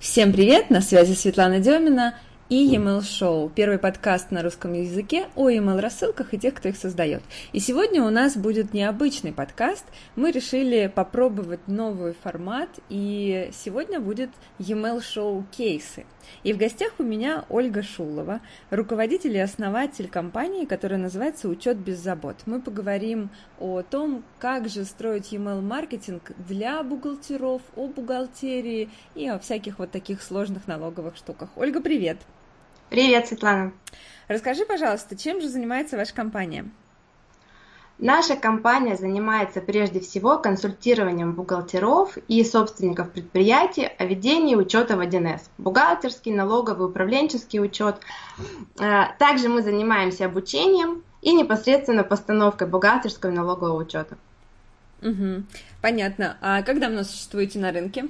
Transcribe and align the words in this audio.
Всем 0.00 0.32
привет! 0.32 0.70
На 0.70 0.80
связи 0.80 1.14
Светлана 1.14 1.58
Демина 1.58 2.14
и 2.48 2.74
email 2.74 3.00
Show, 3.00 3.52
первый 3.54 3.78
подкаст 3.78 4.30
на 4.30 4.42
русском 4.42 4.72
языке 4.72 5.28
о 5.36 5.50
email 5.50 5.80
рассылках 5.80 6.32
и 6.32 6.38
тех, 6.38 6.54
кто 6.54 6.70
их 6.70 6.78
создает. 6.78 7.22
И 7.52 7.60
сегодня 7.60 8.02
у 8.02 8.08
нас 8.08 8.38
будет 8.38 8.72
необычный 8.72 9.34
подкаст. 9.34 9.84
Мы 10.16 10.30
решили 10.30 10.90
попробовать 10.94 11.68
новый 11.68 12.14
формат, 12.14 12.70
и 12.88 13.50
сегодня 13.52 14.00
будет 14.00 14.30
email 14.58 15.00
Show 15.00 15.44
кейсы. 15.50 16.06
И 16.42 16.54
в 16.54 16.56
гостях 16.56 16.92
у 16.98 17.02
меня 17.02 17.44
Ольга 17.50 17.82
Шулова, 17.82 18.40
руководитель 18.70 19.36
и 19.36 19.40
основатель 19.40 20.08
компании, 20.08 20.64
которая 20.64 20.98
называется 20.98 21.50
«Учет 21.50 21.76
без 21.76 21.98
забот». 21.98 22.36
Мы 22.46 22.62
поговорим 22.62 23.28
о 23.58 23.82
том, 23.82 24.24
как 24.38 24.70
же 24.70 24.86
строить 24.86 25.34
email-маркетинг 25.34 26.32
для 26.38 26.82
бухгалтеров, 26.82 27.60
о 27.76 27.88
бухгалтерии 27.88 28.88
и 29.14 29.28
о 29.28 29.38
всяких 29.38 29.78
вот 29.78 29.90
таких 29.90 30.22
сложных 30.22 30.66
налоговых 30.66 31.16
штуках. 31.16 31.50
Ольга, 31.54 31.82
привет! 31.82 32.16
Привет, 32.90 33.28
Светлана. 33.28 33.72
Расскажи, 34.28 34.64
пожалуйста, 34.64 35.14
чем 35.14 35.42
же 35.42 35.48
занимается 35.48 35.98
ваша 35.98 36.14
компания? 36.14 36.70
Наша 37.98 38.34
компания 38.34 38.96
занимается 38.96 39.60
прежде 39.60 40.00
всего 40.00 40.38
консультированием 40.38 41.34
бухгалтеров 41.34 42.16
и 42.28 42.42
собственников 42.44 43.10
предприятий 43.10 43.90
о 43.98 44.06
ведении 44.06 44.54
учета 44.54 44.96
в 44.96 45.00
1С. 45.00 45.42
Бухгалтерский, 45.58 46.32
налоговый, 46.32 46.86
управленческий 46.86 47.60
учет. 47.60 47.96
Э, 48.80 49.08
также 49.18 49.50
мы 49.50 49.62
занимаемся 49.62 50.24
обучением 50.24 51.02
и 51.20 51.34
непосредственно 51.34 52.04
постановкой 52.04 52.68
бухгалтерского 52.68 53.30
и 53.30 53.34
налогового 53.34 53.82
учета. 53.82 54.16
Угу, 55.02 55.42
понятно. 55.82 56.38
А 56.40 56.62
как 56.62 56.80
давно 56.80 57.04
существуете 57.04 57.58
на 57.58 57.70
рынке? 57.70 58.08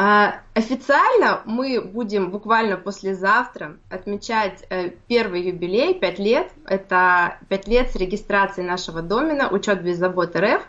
А, 0.00 0.42
официально 0.54 1.42
мы 1.44 1.80
будем 1.80 2.30
буквально 2.30 2.76
послезавтра 2.76 3.78
отмечать 3.90 4.64
э, 4.70 4.90
первый 5.08 5.42
юбилей, 5.42 5.92
5 5.92 6.18
лет. 6.20 6.52
Это 6.66 7.38
5 7.48 7.66
лет 7.66 7.90
с 7.90 7.96
регистрации 7.96 8.62
нашего 8.62 9.02
домена 9.02 9.48
«Учет 9.48 9.82
без 9.82 9.98
забот 9.98 10.36
РФ». 10.36 10.62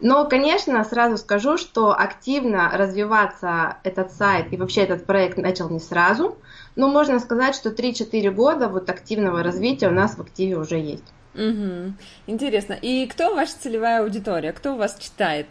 Но, 0.00 0.28
конечно, 0.28 0.84
сразу 0.84 1.16
скажу, 1.16 1.56
что 1.56 1.98
активно 1.98 2.70
развиваться 2.70 3.78
этот 3.84 4.12
сайт 4.12 4.52
и 4.52 4.58
вообще 4.58 4.82
этот 4.82 5.06
проект 5.06 5.38
начал 5.38 5.70
не 5.70 5.80
сразу. 5.80 6.36
Но 6.76 6.90
можно 6.90 7.20
сказать, 7.20 7.54
что 7.54 7.70
3-4 7.70 8.30
года 8.32 8.68
вот 8.68 8.90
активного 8.90 9.42
развития 9.42 9.88
у 9.88 9.92
нас 9.92 10.18
в 10.18 10.20
активе 10.20 10.58
уже 10.58 10.76
есть. 10.76 11.10
Угу. 11.34 11.94
Интересно. 12.26 12.74
И 12.74 13.06
кто 13.06 13.34
ваша 13.34 13.54
целевая 13.58 14.02
аудитория? 14.02 14.52
Кто 14.52 14.76
вас 14.76 14.98
читает? 14.98 15.46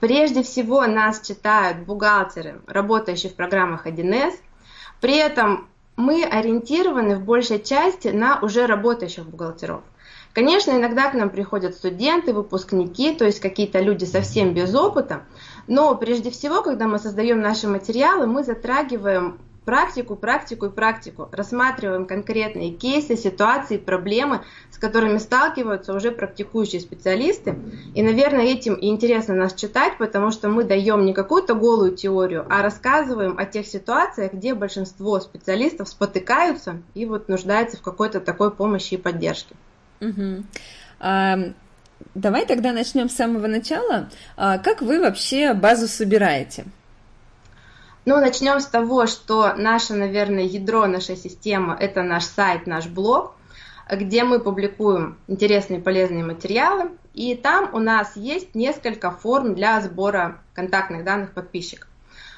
Прежде 0.00 0.42
всего 0.42 0.86
нас 0.86 1.20
читают 1.20 1.78
бухгалтеры, 1.78 2.60
работающие 2.66 3.30
в 3.30 3.34
программах 3.34 3.86
1С. 3.86 4.34
При 5.00 5.16
этом 5.16 5.68
мы 5.96 6.24
ориентированы 6.24 7.16
в 7.16 7.24
большей 7.24 7.62
части 7.62 8.08
на 8.08 8.38
уже 8.40 8.66
работающих 8.66 9.24
бухгалтеров. 9.24 9.82
Конечно, 10.34 10.72
иногда 10.72 11.10
к 11.10 11.14
нам 11.14 11.30
приходят 11.30 11.74
студенты, 11.74 12.34
выпускники, 12.34 13.14
то 13.14 13.24
есть 13.24 13.40
какие-то 13.40 13.80
люди 13.80 14.04
совсем 14.04 14.52
без 14.52 14.74
опыта, 14.74 15.22
но 15.66 15.94
прежде 15.94 16.30
всего, 16.30 16.60
когда 16.60 16.86
мы 16.86 16.98
создаем 16.98 17.40
наши 17.40 17.66
материалы, 17.66 18.26
мы 18.26 18.44
затрагиваем 18.44 19.38
практику, 19.66 20.16
практику 20.16 20.66
и 20.66 20.70
практику. 20.70 21.28
Рассматриваем 21.32 22.06
конкретные 22.06 22.70
кейсы, 22.70 23.16
ситуации, 23.16 23.76
проблемы, 23.76 24.42
с 24.70 24.78
которыми 24.78 25.18
сталкиваются 25.18 25.92
уже 25.92 26.12
практикующие 26.12 26.80
специалисты. 26.80 27.58
И, 27.94 28.02
наверное, 28.02 28.44
этим 28.44 28.74
и 28.74 28.86
интересно 28.86 29.34
нас 29.34 29.52
читать, 29.52 29.98
потому 29.98 30.30
что 30.30 30.48
мы 30.48 30.64
даем 30.64 31.04
не 31.04 31.12
какую-то 31.12 31.54
голую 31.54 31.94
теорию, 31.94 32.46
а 32.48 32.62
рассказываем 32.62 33.36
о 33.36 33.44
тех 33.44 33.66
ситуациях, 33.66 34.32
где 34.32 34.54
большинство 34.54 35.20
специалистов 35.20 35.88
спотыкаются 35.88 36.80
и 36.94 37.04
вот 37.04 37.28
нуждаются 37.28 37.76
в 37.76 37.82
какой-то 37.82 38.20
такой 38.20 38.52
помощи 38.52 38.94
и 38.94 38.96
поддержке. 38.96 39.56
Угу. 40.00 40.44
Давай 42.14 42.46
тогда 42.46 42.72
начнем 42.72 43.08
с 43.08 43.14
самого 43.14 43.46
начала. 43.46 44.08
А, 44.36 44.58
как 44.58 44.82
вы 44.82 45.00
вообще 45.00 45.54
базу 45.54 45.88
собираете? 45.88 46.64
Ну, 48.08 48.20
начнем 48.20 48.60
с 48.60 48.66
того, 48.66 49.08
что 49.08 49.54
наше, 49.56 49.94
наверное, 49.94 50.44
ядро 50.44 50.86
нашей 50.86 51.16
системы– 51.16 51.76
это 51.80 52.04
наш 52.04 52.24
сайт, 52.24 52.68
наш 52.68 52.86
блог, 52.86 53.34
где 53.90 54.22
мы 54.22 54.38
публикуем 54.38 55.18
интересные 55.26 55.80
полезные 55.80 56.22
материалы. 56.22 56.92
И 57.14 57.34
там 57.34 57.68
у 57.74 57.80
нас 57.80 58.14
есть 58.14 58.54
несколько 58.54 59.10
форм 59.10 59.56
для 59.56 59.80
сбора 59.80 60.38
контактных 60.54 61.02
данных 61.02 61.32
подписчиков. 61.32 61.88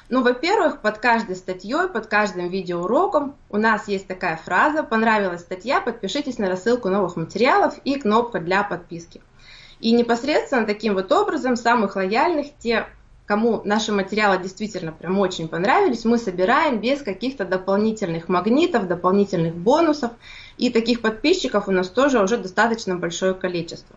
Ну, 0.09 0.23
во-первых, 0.23 0.81
под 0.81 0.97
каждой 0.97 1.35
статьей, 1.35 1.87
под 1.87 2.07
каждым 2.07 2.49
видеоуроком 2.49 3.35
у 3.51 3.57
нас 3.57 3.87
есть 3.87 4.07
такая 4.07 4.37
фраза 4.37 4.81
«Понравилась 4.81 5.41
статья, 5.41 5.81
подпишитесь 5.81 6.39
на 6.39 6.49
рассылку 6.49 6.89
новых 6.89 7.15
материалов» 7.15 7.77
и 7.83 7.99
кнопка 7.99 8.39
для 8.39 8.63
подписки. 8.63 9.21
И 9.79 9.91
непосредственно 9.91 10.65
таким 10.65 10.95
вот 10.95 11.11
образом 11.11 11.55
самых 11.55 11.95
лояльных, 11.95 12.47
те 12.57 12.87
кому 13.29 13.61
наши 13.63 13.91
материалы 13.91 14.39
действительно 14.39 14.91
прям 14.91 15.19
очень 15.19 15.47
понравились, 15.47 16.03
мы 16.03 16.17
собираем 16.17 16.81
без 16.81 17.03
каких-то 17.03 17.45
дополнительных 17.45 18.27
магнитов, 18.27 18.87
дополнительных 18.87 19.53
бонусов. 19.53 20.13
И 20.57 20.71
таких 20.71 21.01
подписчиков 21.01 21.67
у 21.67 21.71
нас 21.71 21.89
тоже 21.89 22.23
уже 22.23 22.37
достаточно 22.37 22.95
большое 22.95 23.35
количество. 23.35 23.95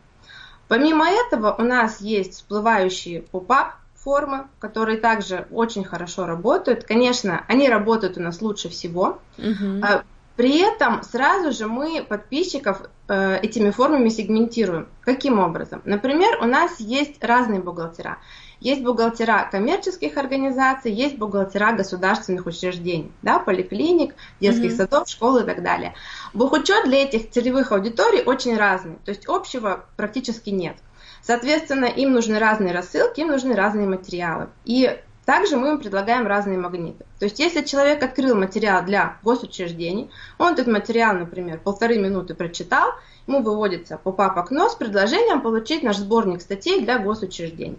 Помимо 0.69 1.07
этого 1.09 1.55
у 1.59 1.63
нас 1.63 2.03
есть 2.03 2.35
всплывающие 2.35 3.23
поп-ап 3.23 3.77
формы, 3.95 4.49
которые 4.59 4.99
также 4.99 5.47
очень 5.51 5.83
хорошо 5.83 6.27
работают. 6.27 6.85
Конечно, 6.85 7.43
они 7.49 7.71
работают 7.71 8.19
у 8.19 8.21
нас 8.21 8.43
лучше 8.43 8.69
всего. 8.69 9.19
Угу. 9.39 9.87
При 10.37 10.59
этом 10.59 11.03
сразу 11.03 11.53
же 11.53 11.69
мы 11.69 12.05
подписчиков 12.07 12.83
э, 13.09 13.39
этими 13.39 13.71
формами 13.71 14.09
сегментируем. 14.11 14.89
Каким 15.01 15.39
образом? 15.39 15.81
Например, 15.85 16.39
у 16.43 16.47
нас 16.47 16.81
есть 16.81 17.23
разные 17.25 17.61
бухгалтера. 17.61 18.19
Есть 18.63 18.83
бухгалтера 18.83 19.49
коммерческих 19.51 20.17
организаций, 20.17 20.93
есть 20.93 21.19
бухгалтера 21.19 21.73
государственных 21.73 22.47
учреждений, 22.47 23.11
да, 23.21 23.41
поликлиник, 23.41 24.15
детских 24.41 24.71
mm-hmm. 24.71 24.77
садов, 24.77 25.09
школ 25.09 25.39
и 25.39 25.45
так 25.45 25.65
далее. 25.65 25.95
Бухучет 26.33 26.85
для 26.85 27.03
этих 27.03 27.29
целевых 27.31 27.73
аудиторий 27.73 28.23
очень 28.23 28.57
разный, 28.57 28.99
то 29.05 29.11
есть 29.11 29.27
общего 29.27 29.85
практически 29.97 30.51
нет. 30.51 30.77
Соответственно, 31.23 31.87
им 31.87 32.13
нужны 32.13 32.39
разные 32.39 32.73
рассылки, 32.73 33.19
им 33.19 33.29
нужны 33.33 33.57
разные 33.57 33.89
материалы. 33.89 34.49
И 34.65 34.97
также 35.27 35.57
мы 35.57 35.71
им 35.71 35.79
предлагаем 35.81 36.29
разные 36.29 36.57
магниты. 36.57 37.05
То 37.19 37.25
есть, 37.25 37.41
если 37.41 37.63
человек 37.63 38.01
открыл 38.01 38.37
материал 38.37 38.85
для 38.85 39.17
госучреждений, 39.25 40.09
он 40.39 40.53
этот 40.53 40.69
материал, 40.69 41.15
например, 41.15 41.59
полторы 41.59 41.99
минуты 41.99 42.35
прочитал, 42.35 42.93
ему 43.27 43.43
выводится 43.43 43.99
поп-ап 43.99 44.39
окно 44.39 44.69
с 44.69 44.77
предложением 44.77 45.41
получить 45.41 45.83
наш 45.83 45.97
сборник 45.97 46.41
статей 46.43 46.85
для 46.85 47.01
госучреждений 47.01 47.79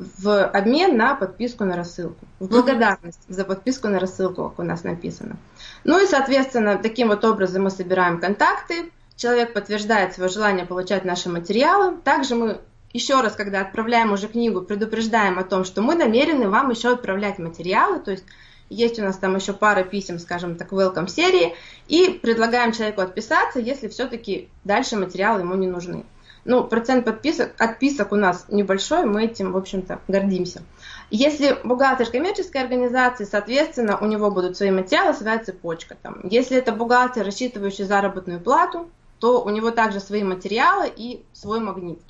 в 0.00 0.44
обмен 0.44 0.96
на 0.96 1.14
подписку 1.14 1.64
на 1.64 1.76
рассылку, 1.76 2.26
в 2.38 2.48
благодарность 2.48 3.20
за 3.28 3.44
подписку 3.44 3.88
на 3.88 4.00
рассылку, 4.00 4.48
как 4.48 4.58
у 4.58 4.62
нас 4.62 4.82
написано. 4.82 5.36
Ну 5.84 6.02
и, 6.02 6.06
соответственно, 6.06 6.78
таким 6.78 7.08
вот 7.08 7.24
образом 7.24 7.64
мы 7.64 7.70
собираем 7.70 8.18
контакты, 8.18 8.90
человек 9.16 9.52
подтверждает 9.52 10.14
свое 10.14 10.30
желание 10.30 10.64
получать 10.64 11.04
наши 11.04 11.28
материалы. 11.28 11.96
Также 12.02 12.34
мы 12.34 12.60
еще 12.92 13.20
раз, 13.20 13.34
когда 13.34 13.60
отправляем 13.60 14.12
уже 14.12 14.26
книгу, 14.26 14.62
предупреждаем 14.62 15.38
о 15.38 15.44
том, 15.44 15.64
что 15.64 15.82
мы 15.82 15.94
намерены 15.94 16.48
вам 16.48 16.70
еще 16.70 16.94
отправлять 16.94 17.38
материалы, 17.38 18.00
то 18.00 18.10
есть 18.10 18.24
есть 18.70 18.98
у 18.98 19.02
нас 19.02 19.18
там 19.18 19.36
еще 19.36 19.52
пара 19.52 19.82
писем, 19.82 20.18
скажем 20.18 20.56
так, 20.56 20.72
welcome 20.72 21.08
серии, 21.08 21.54
и 21.88 22.08
предлагаем 22.22 22.72
человеку 22.72 23.02
отписаться, 23.02 23.58
если 23.58 23.88
все-таки 23.88 24.48
дальше 24.64 24.96
материалы 24.96 25.40
ему 25.40 25.56
не 25.56 25.66
нужны. 25.66 26.04
Ну, 26.44 26.64
процент 26.64 27.04
подписок, 27.04 27.52
отписок 27.58 28.12
у 28.12 28.16
нас 28.16 28.46
небольшой, 28.48 29.04
мы 29.04 29.24
этим, 29.24 29.52
в 29.52 29.56
общем-то, 29.56 30.00
гордимся. 30.08 30.62
Если 31.10 31.58
бухгалтер 31.64 32.10
коммерческой 32.10 32.62
организации, 32.62 33.24
соответственно, 33.24 33.98
у 34.00 34.06
него 34.06 34.30
будут 34.30 34.56
свои 34.56 34.70
материалы, 34.70 35.12
своя 35.12 35.38
цепочка. 35.38 35.96
Там. 36.00 36.20
Если 36.24 36.56
это 36.56 36.72
бухгалтер, 36.72 37.24
рассчитывающий 37.24 37.84
заработную 37.84 38.40
плату, 38.40 38.88
то 39.18 39.42
у 39.42 39.50
него 39.50 39.70
также 39.70 40.00
свои 40.00 40.22
материалы 40.22 40.90
и 40.94 41.22
свой 41.32 41.60
магнит. 41.60 42.00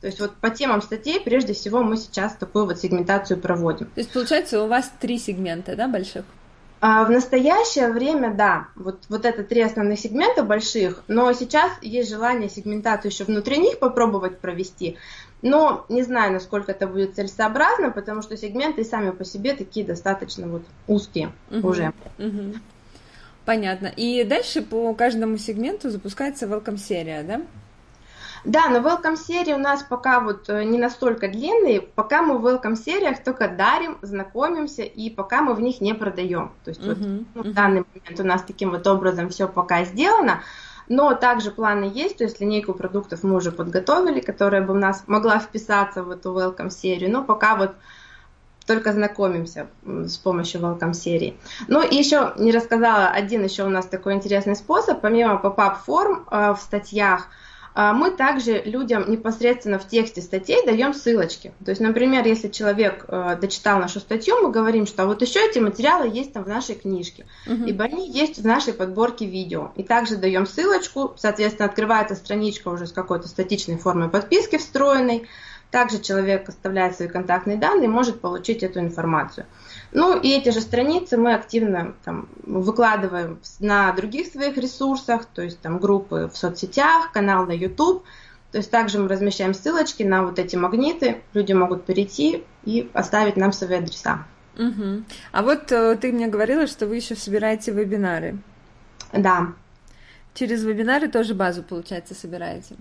То 0.00 0.06
есть 0.08 0.20
вот 0.20 0.34
по 0.36 0.50
темам 0.50 0.82
статей 0.82 1.20
прежде 1.20 1.52
всего 1.52 1.82
мы 1.82 1.96
сейчас 1.96 2.34
такую 2.34 2.66
вот 2.66 2.78
сегментацию 2.78 3.40
проводим. 3.40 3.86
То 3.86 4.00
есть 4.00 4.12
получается 4.12 4.62
у 4.62 4.66
вас 4.66 4.90
три 5.00 5.18
сегмента, 5.18 5.76
да, 5.76 5.88
больших? 5.88 6.24
А 6.84 7.04
в 7.04 7.10
настоящее 7.12 7.92
время, 7.92 8.34
да, 8.34 8.66
вот, 8.74 9.04
вот 9.08 9.24
это 9.24 9.44
три 9.44 9.60
основных 9.60 10.00
сегмента 10.00 10.42
больших, 10.42 11.04
но 11.06 11.32
сейчас 11.32 11.70
есть 11.80 12.10
желание 12.10 12.48
сегментацию 12.48 13.12
еще 13.12 13.22
внутри 13.22 13.58
них 13.58 13.78
попробовать 13.78 14.40
провести, 14.40 14.96
но 15.42 15.86
не 15.88 16.02
знаю, 16.02 16.32
насколько 16.32 16.72
это 16.72 16.88
будет 16.88 17.14
целесообразно, 17.14 17.92
потому 17.92 18.20
что 18.20 18.36
сегменты 18.36 18.82
сами 18.82 19.10
по 19.10 19.24
себе 19.24 19.54
такие 19.54 19.86
достаточно 19.86 20.48
вот 20.48 20.64
узкие 20.88 21.30
угу, 21.52 21.68
уже. 21.68 21.92
Угу. 22.18 22.54
Понятно. 23.44 23.86
И 23.86 24.24
дальше 24.24 24.60
по 24.60 24.92
каждому 24.92 25.38
сегменту 25.38 25.88
запускается 25.88 26.46
welcome 26.46 26.78
серия, 26.78 27.22
да? 27.22 27.42
Да, 28.44 28.68
но 28.68 28.78
welcome 28.78 29.16
серии 29.16 29.52
у 29.52 29.58
нас 29.58 29.84
пока 29.84 30.18
вот 30.18 30.48
э, 30.48 30.64
не 30.64 30.76
настолько 30.76 31.28
длинные, 31.28 31.80
пока 31.80 32.22
мы 32.22 32.38
в 32.38 32.46
welcome 32.46 32.76
сериях 32.76 33.22
только 33.22 33.46
дарим, 33.46 33.98
знакомимся 34.02 34.82
и 34.82 35.10
пока 35.10 35.42
мы 35.42 35.54
в 35.54 35.60
них 35.60 35.80
не 35.80 35.94
продаем. 35.94 36.50
То 36.64 36.70
есть 36.70 36.80
uh-huh, 36.80 36.88
вот 36.88 36.98
ну, 36.98 37.42
uh-huh. 37.42 37.50
в 37.50 37.54
данный 37.54 37.84
момент 37.94 38.20
у 38.20 38.24
нас 38.24 38.42
таким 38.42 38.70
вот 38.70 38.86
образом 38.88 39.28
все 39.28 39.46
пока 39.46 39.84
сделано. 39.84 40.42
Но 40.88 41.14
также 41.14 41.52
планы 41.52 41.90
есть, 41.94 42.18
то 42.18 42.24
есть 42.24 42.40
линейку 42.40 42.74
продуктов 42.74 43.22
мы 43.22 43.36
уже 43.36 43.52
подготовили, 43.52 44.20
которая 44.20 44.62
бы 44.62 44.74
у 44.74 44.78
нас 44.78 45.04
могла 45.06 45.38
вписаться 45.38 46.02
в 46.02 46.10
эту 46.10 46.34
welcome 46.34 46.70
серию, 46.70 47.12
но 47.12 47.22
пока 47.22 47.54
вот 47.54 47.76
только 48.66 48.92
знакомимся 48.92 49.68
с 49.84 50.18
помощью 50.18 50.60
welcome 50.60 50.94
серии. 50.94 51.36
Ну 51.68 51.80
и 51.80 51.94
еще 51.94 52.32
не 52.36 52.50
рассказала 52.50 53.06
один 53.06 53.44
еще 53.44 53.64
у 53.64 53.68
нас 53.68 53.86
такой 53.86 54.14
интересный 54.14 54.56
способ, 54.56 55.00
помимо 55.00 55.40
pop-up 55.42 55.76
форм 55.84 56.26
э, 56.30 56.54
в 56.54 56.60
статьях, 56.60 57.28
мы 57.74 58.10
также 58.10 58.62
людям 58.64 59.10
непосредственно 59.10 59.78
в 59.78 59.88
тексте 59.88 60.20
статей 60.20 60.64
даем 60.66 60.92
ссылочки. 60.92 61.52
То 61.64 61.70
есть, 61.70 61.80
например, 61.80 62.26
если 62.26 62.48
человек 62.48 63.06
э, 63.08 63.38
дочитал 63.40 63.78
нашу 63.78 64.00
статью, 64.00 64.36
мы 64.42 64.50
говорим, 64.50 64.86
что 64.86 65.06
вот 65.06 65.22
еще 65.22 65.40
эти 65.40 65.58
материалы 65.58 66.08
есть 66.08 66.32
там 66.34 66.44
в 66.44 66.48
нашей 66.48 66.74
книжке, 66.74 67.24
угу. 67.46 67.64
либо 67.64 67.84
они 67.84 68.10
есть 68.10 68.38
в 68.38 68.46
нашей 68.46 68.74
подборке 68.74 69.24
видео. 69.26 69.72
И 69.76 69.82
также 69.82 70.16
даем 70.16 70.46
ссылочку, 70.46 71.14
соответственно, 71.16 71.68
открывается 71.68 72.14
страничка 72.14 72.68
уже 72.68 72.86
с 72.86 72.92
какой-то 72.92 73.28
статичной 73.28 73.78
формой 73.78 74.10
подписки 74.10 74.58
встроенной. 74.58 75.26
Также 75.70 75.98
человек 76.00 76.50
оставляет 76.50 76.96
свои 76.96 77.08
контактные 77.08 77.56
данные 77.56 77.86
и 77.86 77.88
может 77.88 78.20
получить 78.20 78.62
эту 78.62 78.80
информацию. 78.80 79.46
Ну 79.92 80.18
и 80.18 80.30
эти 80.30 80.48
же 80.48 80.60
страницы 80.60 81.18
мы 81.18 81.34
активно 81.34 81.94
там, 82.04 82.28
выкладываем 82.44 83.38
на 83.60 83.92
других 83.92 84.28
своих 84.28 84.56
ресурсах, 84.56 85.26
то 85.26 85.42
есть 85.42 85.60
там 85.60 85.78
группы 85.78 86.30
в 86.32 86.36
соцсетях, 86.36 87.12
канал 87.12 87.46
на 87.46 87.52
YouTube. 87.52 88.02
То 88.52 88.58
есть 88.58 88.70
также 88.70 88.98
мы 88.98 89.08
размещаем 89.08 89.54
ссылочки 89.54 90.02
на 90.02 90.24
вот 90.24 90.38
эти 90.38 90.56
магниты, 90.56 91.22
люди 91.32 91.52
могут 91.52 91.84
перейти 91.84 92.44
и 92.64 92.90
оставить 92.92 93.36
нам 93.36 93.52
свои 93.52 93.78
адреса. 93.78 94.24
Угу. 94.58 95.04
А 95.32 95.42
вот 95.42 95.72
э, 95.72 95.96
ты 95.96 96.12
мне 96.12 96.26
говорила, 96.26 96.66
что 96.66 96.86
вы 96.86 96.96
еще 96.96 97.16
собираете 97.16 97.72
вебинары. 97.72 98.38
Да. 99.12 99.52
Через 100.34 100.62
вебинары 100.64 101.08
тоже 101.08 101.34
базу, 101.34 101.62
получается, 101.62 102.14
собираете? 102.14 102.76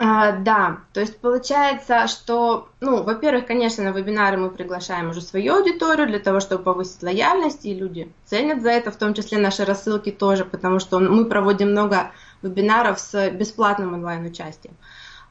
А, 0.00 0.30
да, 0.30 0.78
то 0.92 1.00
есть 1.00 1.18
получается, 1.18 2.06
что, 2.06 2.68
ну, 2.80 3.02
во-первых, 3.02 3.46
конечно, 3.46 3.82
на 3.82 3.88
вебинары 3.88 4.36
мы 4.36 4.48
приглашаем 4.48 5.10
уже 5.10 5.20
свою 5.20 5.56
аудиторию 5.56 6.06
для 6.06 6.20
того, 6.20 6.38
чтобы 6.38 6.62
повысить 6.62 7.02
лояльность, 7.02 7.66
и 7.66 7.74
люди 7.74 8.08
ценят 8.24 8.62
за 8.62 8.70
это, 8.70 8.92
в 8.92 8.96
том 8.96 9.12
числе 9.12 9.38
наши 9.38 9.64
рассылки 9.64 10.12
тоже, 10.12 10.44
потому 10.44 10.78
что 10.78 11.00
мы 11.00 11.24
проводим 11.24 11.72
много 11.72 12.12
вебинаров 12.42 13.00
с 13.00 13.28
бесплатным 13.30 13.92
онлайн-участием. 13.94 14.76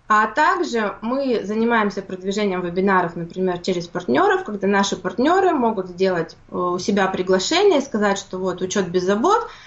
А 0.09 0.27
также 0.27 0.97
мы 1.01 1.45
занимаемся 1.45 2.01
продвижением 2.01 2.59
вебинаров, 2.59 3.15
например, 3.15 3.59
через 3.59 3.87
партнеров, 3.87 4.43
когда 4.43 4.67
наши 4.67 4.97
партнеры 4.97 5.51
могут 5.51 5.87
сделать 5.87 6.35
э, 6.51 6.57
у 6.57 6.77
себя 6.77 7.07
приглашение 7.07 7.79
и 7.79 7.85
сказать, 7.85 8.17
что 8.17 8.37
вот 8.37 8.61
учет 8.61 8.89
без 8.89 9.03
забот– 9.03 9.47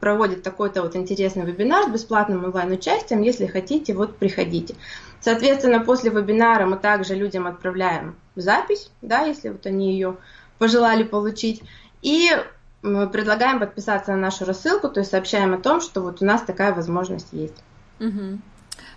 проводит 0.00 0.42
такой-то 0.42 0.82
вот 0.82 0.96
интересный 0.96 1.44
вебинар 1.44 1.84
с 1.84 1.92
бесплатным 1.92 2.44
онлайн-участием. 2.44 3.20
Если 3.20 3.46
хотите, 3.46 3.92
вот 3.94 4.16
приходите. 4.16 4.74
Соответственно, 5.20 5.80
после 5.80 6.10
вебинара 6.10 6.64
мы 6.64 6.76
также 6.76 7.14
людям 7.14 7.46
отправляем 7.46 8.16
запись, 8.36 8.90
да, 9.02 9.20
если 9.20 9.50
вот 9.50 9.66
они 9.66 9.92
ее 9.92 10.16
пожелали 10.58 11.02
получить. 11.02 11.62
И 12.00 12.30
мы 12.82 13.08
предлагаем 13.08 13.60
подписаться 13.60 14.12
на 14.12 14.16
нашу 14.16 14.46
рассылку, 14.46 14.88
то 14.88 15.00
есть 15.00 15.10
сообщаем 15.10 15.52
о 15.52 15.58
том, 15.58 15.80
что 15.80 16.00
вот 16.00 16.22
у 16.22 16.24
нас 16.24 16.42
такая 16.42 16.72
возможность 16.72 17.32
есть. 17.32 17.62
Угу. 17.98 18.38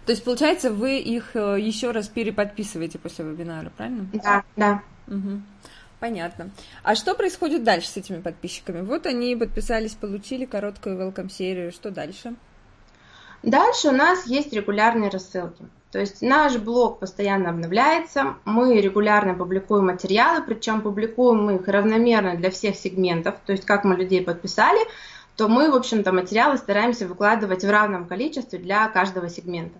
То 0.05 0.11
есть, 0.11 0.23
получается, 0.23 0.71
вы 0.71 0.99
их 0.99 1.35
э, 1.35 1.59
еще 1.59 1.91
раз 1.91 2.07
переподписываете 2.07 2.99
после 2.99 3.25
вебинара, 3.25 3.71
правильно? 3.75 4.07
Да, 4.13 4.43
да. 4.55 4.81
Угу. 5.07 5.41
Понятно. 6.03 6.49
А 6.83 6.95
что 6.95 7.15
происходит 7.15 7.63
дальше 7.63 7.87
с 7.87 7.95
этими 7.95 8.19
подписчиками? 8.19 8.81
Вот 8.81 9.05
они 9.05 9.37
подписались, 9.37 9.93
получили 9.93 10.43
короткую 10.43 10.99
welcome 10.99 11.31
серию. 11.31 11.71
Что 11.71 11.91
дальше? 11.91 12.35
Дальше 13.41 13.87
у 13.87 13.93
нас 13.93 14.27
есть 14.27 14.51
регулярные 14.51 15.09
рассылки. 15.09 15.63
То 15.91 15.99
есть 15.99 16.21
наш 16.21 16.57
блог 16.57 16.99
постоянно 16.99 17.51
обновляется, 17.51 18.35
мы 18.43 18.81
регулярно 18.81 19.33
публикуем 19.33 19.85
материалы, 19.85 20.43
причем 20.45 20.81
публикуем 20.81 21.45
мы 21.45 21.55
их 21.55 21.65
равномерно 21.69 22.35
для 22.35 22.51
всех 22.51 22.75
сегментов. 22.75 23.35
То 23.45 23.53
есть 23.53 23.63
как 23.63 23.85
мы 23.85 23.95
людей 23.95 24.21
подписали, 24.21 24.85
то 25.37 25.47
мы, 25.47 25.71
в 25.71 25.75
общем-то, 25.75 26.11
материалы 26.11 26.57
стараемся 26.57 27.07
выкладывать 27.07 27.63
в 27.63 27.69
равном 27.69 28.07
количестве 28.07 28.59
для 28.59 28.89
каждого 28.89 29.29
сегмента. 29.29 29.79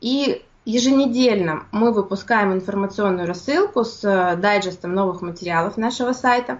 И 0.00 0.42
Еженедельно 0.64 1.64
мы 1.72 1.92
выпускаем 1.92 2.52
информационную 2.54 3.26
рассылку 3.26 3.84
с 3.84 4.02
э, 4.02 4.36
дайджестом 4.36 4.94
новых 4.94 5.20
материалов 5.20 5.76
нашего 5.76 6.12
сайта. 6.12 6.58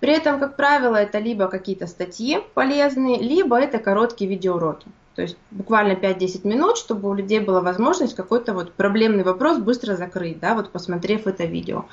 При 0.00 0.12
этом, 0.14 0.40
как 0.40 0.56
правило, 0.56 0.96
это 0.96 1.18
либо 1.18 1.48
какие-то 1.48 1.86
статьи 1.86 2.38
полезные, 2.54 3.18
либо 3.18 3.58
это 3.58 3.78
короткие 3.78 4.30
видеоуроки. 4.30 4.88
То 5.14 5.22
есть 5.22 5.36
буквально 5.50 5.92
5-10 5.92 6.48
минут, 6.48 6.78
чтобы 6.78 7.10
у 7.10 7.14
людей 7.14 7.40
была 7.40 7.60
возможность 7.60 8.14
какой-то 8.14 8.54
вот 8.54 8.72
проблемный 8.72 9.22
вопрос 9.22 9.58
быстро 9.58 9.96
закрыть, 9.96 10.40
да, 10.40 10.54
вот 10.54 10.70
посмотрев 10.70 11.26
это 11.26 11.44
видео. 11.44 11.84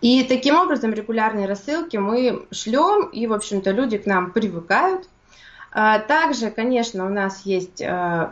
И 0.00 0.22
таким 0.22 0.56
образом 0.56 0.92
регулярные 0.92 1.48
рассылки 1.48 1.96
мы 1.96 2.46
шлем, 2.52 3.06
и, 3.06 3.26
в 3.26 3.32
общем-то, 3.32 3.72
люди 3.72 3.98
к 3.98 4.06
нам 4.06 4.30
привыкают. 4.30 5.08
А 5.72 5.98
также, 5.98 6.50
конечно, 6.50 7.06
у 7.06 7.08
нас 7.08 7.42
есть 7.44 7.80
э, 7.80 8.30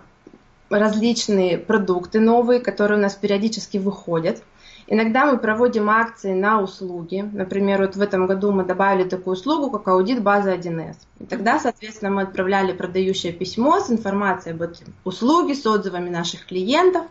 различные 0.78 1.58
продукты 1.58 2.20
новые, 2.20 2.60
которые 2.60 2.98
у 2.98 3.02
нас 3.02 3.14
периодически 3.14 3.78
выходят. 3.78 4.42
Иногда 4.86 5.24
мы 5.24 5.38
проводим 5.38 5.88
акции 5.88 6.34
на 6.34 6.60
услуги. 6.60 7.28
Например, 7.32 7.80
вот 7.80 7.96
в 7.96 8.00
этом 8.00 8.26
году 8.26 8.52
мы 8.52 8.64
добавили 8.64 9.08
такую 9.08 9.34
услугу, 9.34 9.70
как 9.70 9.88
аудит 9.88 10.22
базы 10.22 10.52
1С. 10.52 10.96
И 11.20 11.24
тогда, 11.24 11.58
соответственно, 11.58 12.10
мы 12.10 12.22
отправляли 12.22 12.72
продающее 12.72 13.32
письмо 13.32 13.80
с 13.80 13.90
информацией 13.90 14.54
об 14.54 14.62
этом 14.62 14.92
услуге, 15.04 15.54
с 15.54 15.66
отзывами 15.66 16.10
наших 16.10 16.46
клиентов. 16.46 17.04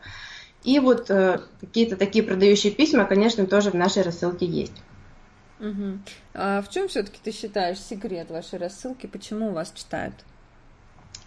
И 0.64 0.80
вот 0.80 1.10
э, 1.10 1.42
какие-то 1.60 1.98
такие 1.98 2.24
продающие 2.24 2.72
письма, 2.72 3.06
конечно, 3.06 3.46
тоже 3.48 3.72
в 3.72 3.76
нашей 3.76 4.04
рассылке 4.04 4.46
есть. 4.46 4.82
Угу. 5.60 6.00
А 6.36 6.62
в 6.62 6.70
чем 6.70 6.88
все-таки 6.88 7.20
ты 7.24 7.32
считаешь 7.32 7.80
секрет 7.80 8.30
вашей 8.30 8.60
рассылки? 8.60 9.08
Почему 9.08 9.52
вас 9.52 9.72
читают? 9.76 10.14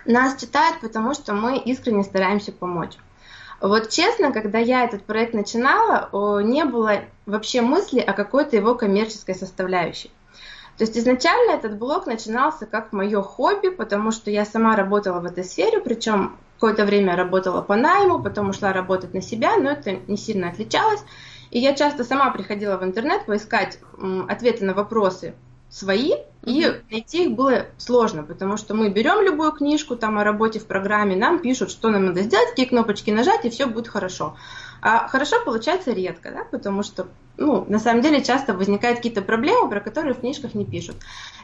Нас 0.06 0.40
читают, 0.40 0.80
потому 0.80 1.14
что 1.14 1.34
мы 1.34 1.58
искренне 1.58 2.04
стараемся 2.04 2.52
помочь. 2.52 2.92
Вот 3.60 3.88
честно, 3.88 4.32
когда 4.32 4.58
я 4.58 4.84
этот 4.84 5.04
проект 5.04 5.34
начинала, 5.34 6.10
не 6.42 6.64
было 6.64 7.00
вообще 7.24 7.62
мысли 7.62 8.00
о 8.00 8.12
какой-то 8.12 8.56
его 8.56 8.74
коммерческой 8.74 9.34
составляющей. 9.34 10.10
То 10.76 10.84
есть 10.84 10.96
изначально 10.98 11.52
этот 11.52 11.78
блог 11.78 12.06
начинался 12.06 12.66
как 12.66 12.92
мое 12.92 13.22
хобби, 13.22 13.68
потому 13.68 14.10
что 14.10 14.30
я 14.30 14.44
сама 14.44 14.76
работала 14.76 15.20
в 15.20 15.24
этой 15.24 15.42
сфере, 15.42 15.80
причем 15.80 16.36
какое-то 16.56 16.84
время 16.84 17.16
работала 17.16 17.62
по 17.62 17.76
найму, 17.76 18.22
потом 18.22 18.50
ушла 18.50 18.74
работать 18.74 19.14
на 19.14 19.22
себя, 19.22 19.56
но 19.56 19.70
это 19.70 19.92
не 20.06 20.18
сильно 20.18 20.50
отличалось. 20.50 21.00
И 21.50 21.58
я 21.58 21.74
часто 21.74 22.04
сама 22.04 22.30
приходила 22.30 22.76
в 22.76 22.84
интернет 22.84 23.24
поискать 23.24 23.78
ответы 24.28 24.66
на 24.66 24.74
вопросы 24.74 25.34
свои, 25.70 26.12
и 26.46 26.80
найти 26.92 27.24
их 27.24 27.32
было 27.32 27.66
сложно, 27.76 28.22
потому 28.22 28.56
что 28.56 28.72
мы 28.72 28.88
берем 28.88 29.20
любую 29.20 29.50
книжку 29.50 29.96
там 29.96 30.16
о 30.16 30.22
работе 30.22 30.60
в 30.60 30.66
программе, 30.66 31.16
нам 31.16 31.40
пишут, 31.40 31.72
что 31.72 31.90
нам 31.90 32.06
надо 32.06 32.22
сделать, 32.22 32.50
какие 32.50 32.66
кнопочки 32.66 33.10
нажать, 33.10 33.44
и 33.44 33.50
все 33.50 33.66
будет 33.66 33.88
хорошо. 33.88 34.36
А 34.80 35.08
хорошо 35.08 35.44
получается 35.44 35.90
редко, 35.90 36.30
да, 36.30 36.44
потому 36.44 36.84
что, 36.84 37.08
ну, 37.36 37.64
на 37.68 37.80
самом 37.80 38.00
деле 38.00 38.22
часто 38.22 38.54
возникают 38.54 38.98
какие-то 38.98 39.22
проблемы, 39.22 39.68
про 39.68 39.80
которые 39.80 40.14
в 40.14 40.20
книжках 40.20 40.54
не 40.54 40.64
пишут. 40.64 40.94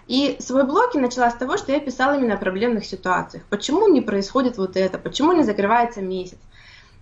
И 0.06 0.36
свой 0.38 0.64
блог 0.64 0.94
я 0.94 1.00
начала 1.00 1.28
с 1.30 1.34
того, 1.34 1.56
что 1.56 1.72
я 1.72 1.80
писала 1.80 2.16
именно 2.16 2.34
о 2.34 2.38
проблемных 2.38 2.84
ситуациях. 2.84 3.42
Почему 3.50 3.88
не 3.88 4.02
происходит 4.02 4.56
вот 4.56 4.76
это, 4.76 4.98
почему 4.98 5.32
не 5.32 5.42
закрывается 5.42 6.00
месяц. 6.00 6.38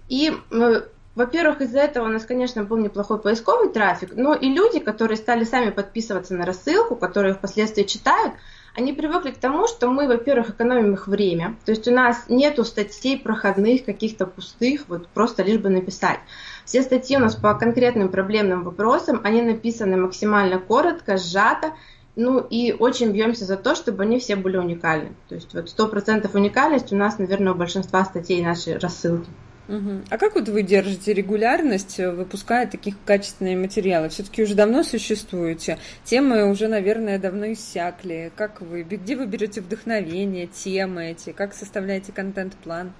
И 0.08 0.32
э, 0.50 0.82
во-первых, 1.16 1.60
из-за 1.60 1.80
этого 1.80 2.04
у 2.04 2.08
нас, 2.08 2.24
конечно, 2.24 2.62
был 2.62 2.76
неплохой 2.76 3.20
поисковый 3.20 3.68
трафик, 3.68 4.12
но 4.14 4.34
и 4.34 4.48
люди, 4.48 4.78
которые 4.78 5.16
стали 5.16 5.44
сами 5.44 5.70
подписываться 5.70 6.34
на 6.34 6.46
рассылку, 6.46 6.94
которые 6.94 7.34
впоследствии 7.34 7.82
читают, 7.82 8.34
они 8.76 8.92
привыкли 8.92 9.32
к 9.32 9.38
тому, 9.38 9.66
что 9.66 9.88
мы, 9.88 10.06
во-первых, 10.06 10.50
экономим 10.50 10.94
их 10.94 11.08
время. 11.08 11.56
То 11.64 11.72
есть 11.72 11.88
у 11.88 11.92
нас 11.92 12.26
нету 12.28 12.64
статей 12.64 13.18
проходных, 13.18 13.84
каких-то 13.84 14.26
пустых, 14.26 14.84
вот 14.88 15.08
просто 15.08 15.42
лишь 15.42 15.58
бы 15.58 15.68
написать. 15.68 16.20
Все 16.64 16.82
статьи 16.82 17.16
у 17.16 17.20
нас 17.20 17.34
по 17.34 17.54
конкретным 17.54 18.08
проблемным 18.10 18.62
вопросам, 18.62 19.20
они 19.24 19.42
написаны 19.42 19.96
максимально 19.96 20.60
коротко, 20.60 21.16
сжато, 21.16 21.72
ну 22.14 22.38
и 22.38 22.72
очень 22.72 23.10
бьемся 23.10 23.44
за 23.44 23.56
то, 23.56 23.74
чтобы 23.74 24.04
они 24.04 24.20
все 24.20 24.36
были 24.36 24.56
уникальны. 24.56 25.14
То 25.28 25.34
есть 25.34 25.52
вот 25.54 25.66
100% 25.66 26.30
уникальность 26.32 26.92
у 26.92 26.96
нас, 26.96 27.18
наверное, 27.18 27.52
у 27.52 27.56
большинства 27.56 28.04
статей 28.04 28.40
нашей 28.42 28.78
рассылки. 28.78 29.28
Угу. 29.70 30.02
А 30.10 30.18
как 30.18 30.34
вот 30.34 30.48
вы 30.48 30.62
держите 30.62 31.14
регулярность, 31.14 32.00
э, 32.00 32.10
выпуская 32.10 32.66
таких 32.66 32.96
качественные 33.04 33.56
материалы? 33.56 34.08
Все-таки 34.08 34.42
уже 34.42 34.56
давно 34.56 34.82
существуете, 34.82 35.78
темы 36.02 36.50
уже, 36.50 36.66
наверное, 36.66 37.20
давно 37.20 37.52
иссякли. 37.52 38.32
Как 38.34 38.60
вы, 38.60 38.82
где 38.82 39.14
вы 39.14 39.26
берете 39.26 39.60
вдохновение, 39.60 40.48
темы 40.48 41.12
эти, 41.12 41.30
как 41.30 41.54
составляете 41.54 42.10
контент-план? 42.10 42.92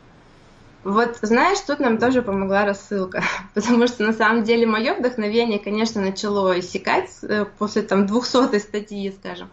Вот 0.85 1.19
знаешь, 1.21 1.59
тут 1.67 1.81
нам 1.81 1.99
тоже 1.99 2.23
помогла 2.23 2.65
рассылка, 2.65 3.25
потому 3.55 3.89
что 3.89 4.05
на 4.05 4.13
самом 4.13 4.45
деле 4.45 4.65
мое 4.65 4.95
вдохновение, 4.95 5.59
конечно, 5.59 6.01
начало 6.01 6.59
иссякать 6.61 7.11
э, 7.23 7.47
после 7.59 7.83
там 7.83 8.07
200 8.07 8.59
статьи, 8.59 9.13
скажем. 9.19 9.51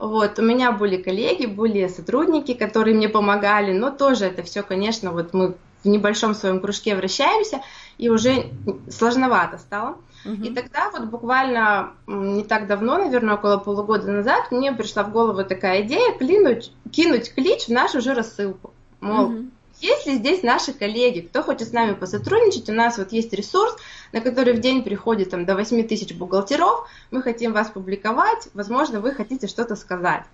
Вот, 0.00 0.38
у 0.38 0.42
меня 0.42 0.72
были 0.72 0.96
коллеги, 1.00 1.46
были 1.46 1.86
сотрудники, 1.86 2.52
которые 2.52 2.94
мне 2.94 3.08
помогали, 3.08 3.72
но 3.72 3.90
тоже 3.90 4.26
это 4.26 4.42
все, 4.42 4.62
конечно, 4.62 5.12
вот 5.12 5.32
мы 5.32 5.54
в 5.86 5.88
небольшом 5.88 6.34
своем 6.34 6.60
кружке 6.60 6.94
вращаемся, 6.94 7.62
и 7.96 8.10
уже 8.10 8.50
сложновато 8.90 9.58
стало. 9.58 9.96
Угу. 10.24 10.42
И 10.42 10.54
тогда 10.54 10.90
вот 10.90 11.04
буквально 11.04 11.92
не 12.06 12.44
так 12.44 12.66
давно, 12.66 12.98
наверное, 12.98 13.36
около 13.36 13.58
полугода 13.58 14.10
назад, 14.10 14.50
мне 14.50 14.72
пришла 14.72 15.04
в 15.04 15.12
голову 15.12 15.44
такая 15.44 15.82
идея 15.82 16.12
клинуть, 16.18 16.72
кинуть 16.92 17.32
клич 17.32 17.66
в 17.66 17.70
нашу 17.70 18.00
же 18.00 18.12
рассылку. 18.12 18.74
Мол, 19.00 19.26
угу. 19.26 19.44
Есть 19.80 20.06
ли 20.06 20.14
здесь 20.14 20.42
наши 20.42 20.72
коллеги, 20.72 21.20
кто 21.20 21.42
хочет 21.42 21.68
с 21.68 21.72
нами 21.72 21.92
посотрудничать? 21.92 22.70
У 22.70 22.72
нас 22.72 22.96
вот 22.96 23.12
есть 23.12 23.32
ресурс, 23.34 23.76
на 24.12 24.22
который 24.22 24.54
в 24.54 24.60
день 24.60 24.82
приходит 24.82 25.30
там, 25.30 25.44
до 25.44 25.54
8 25.54 25.86
тысяч 25.86 26.14
бухгалтеров, 26.14 26.88
мы 27.10 27.20
хотим 27.20 27.52
вас 27.52 27.68
публиковать, 27.68 28.48
возможно, 28.54 29.00
вы 29.00 29.12
хотите 29.12 29.46
что-то 29.46 29.76
сказать. 29.76 30.24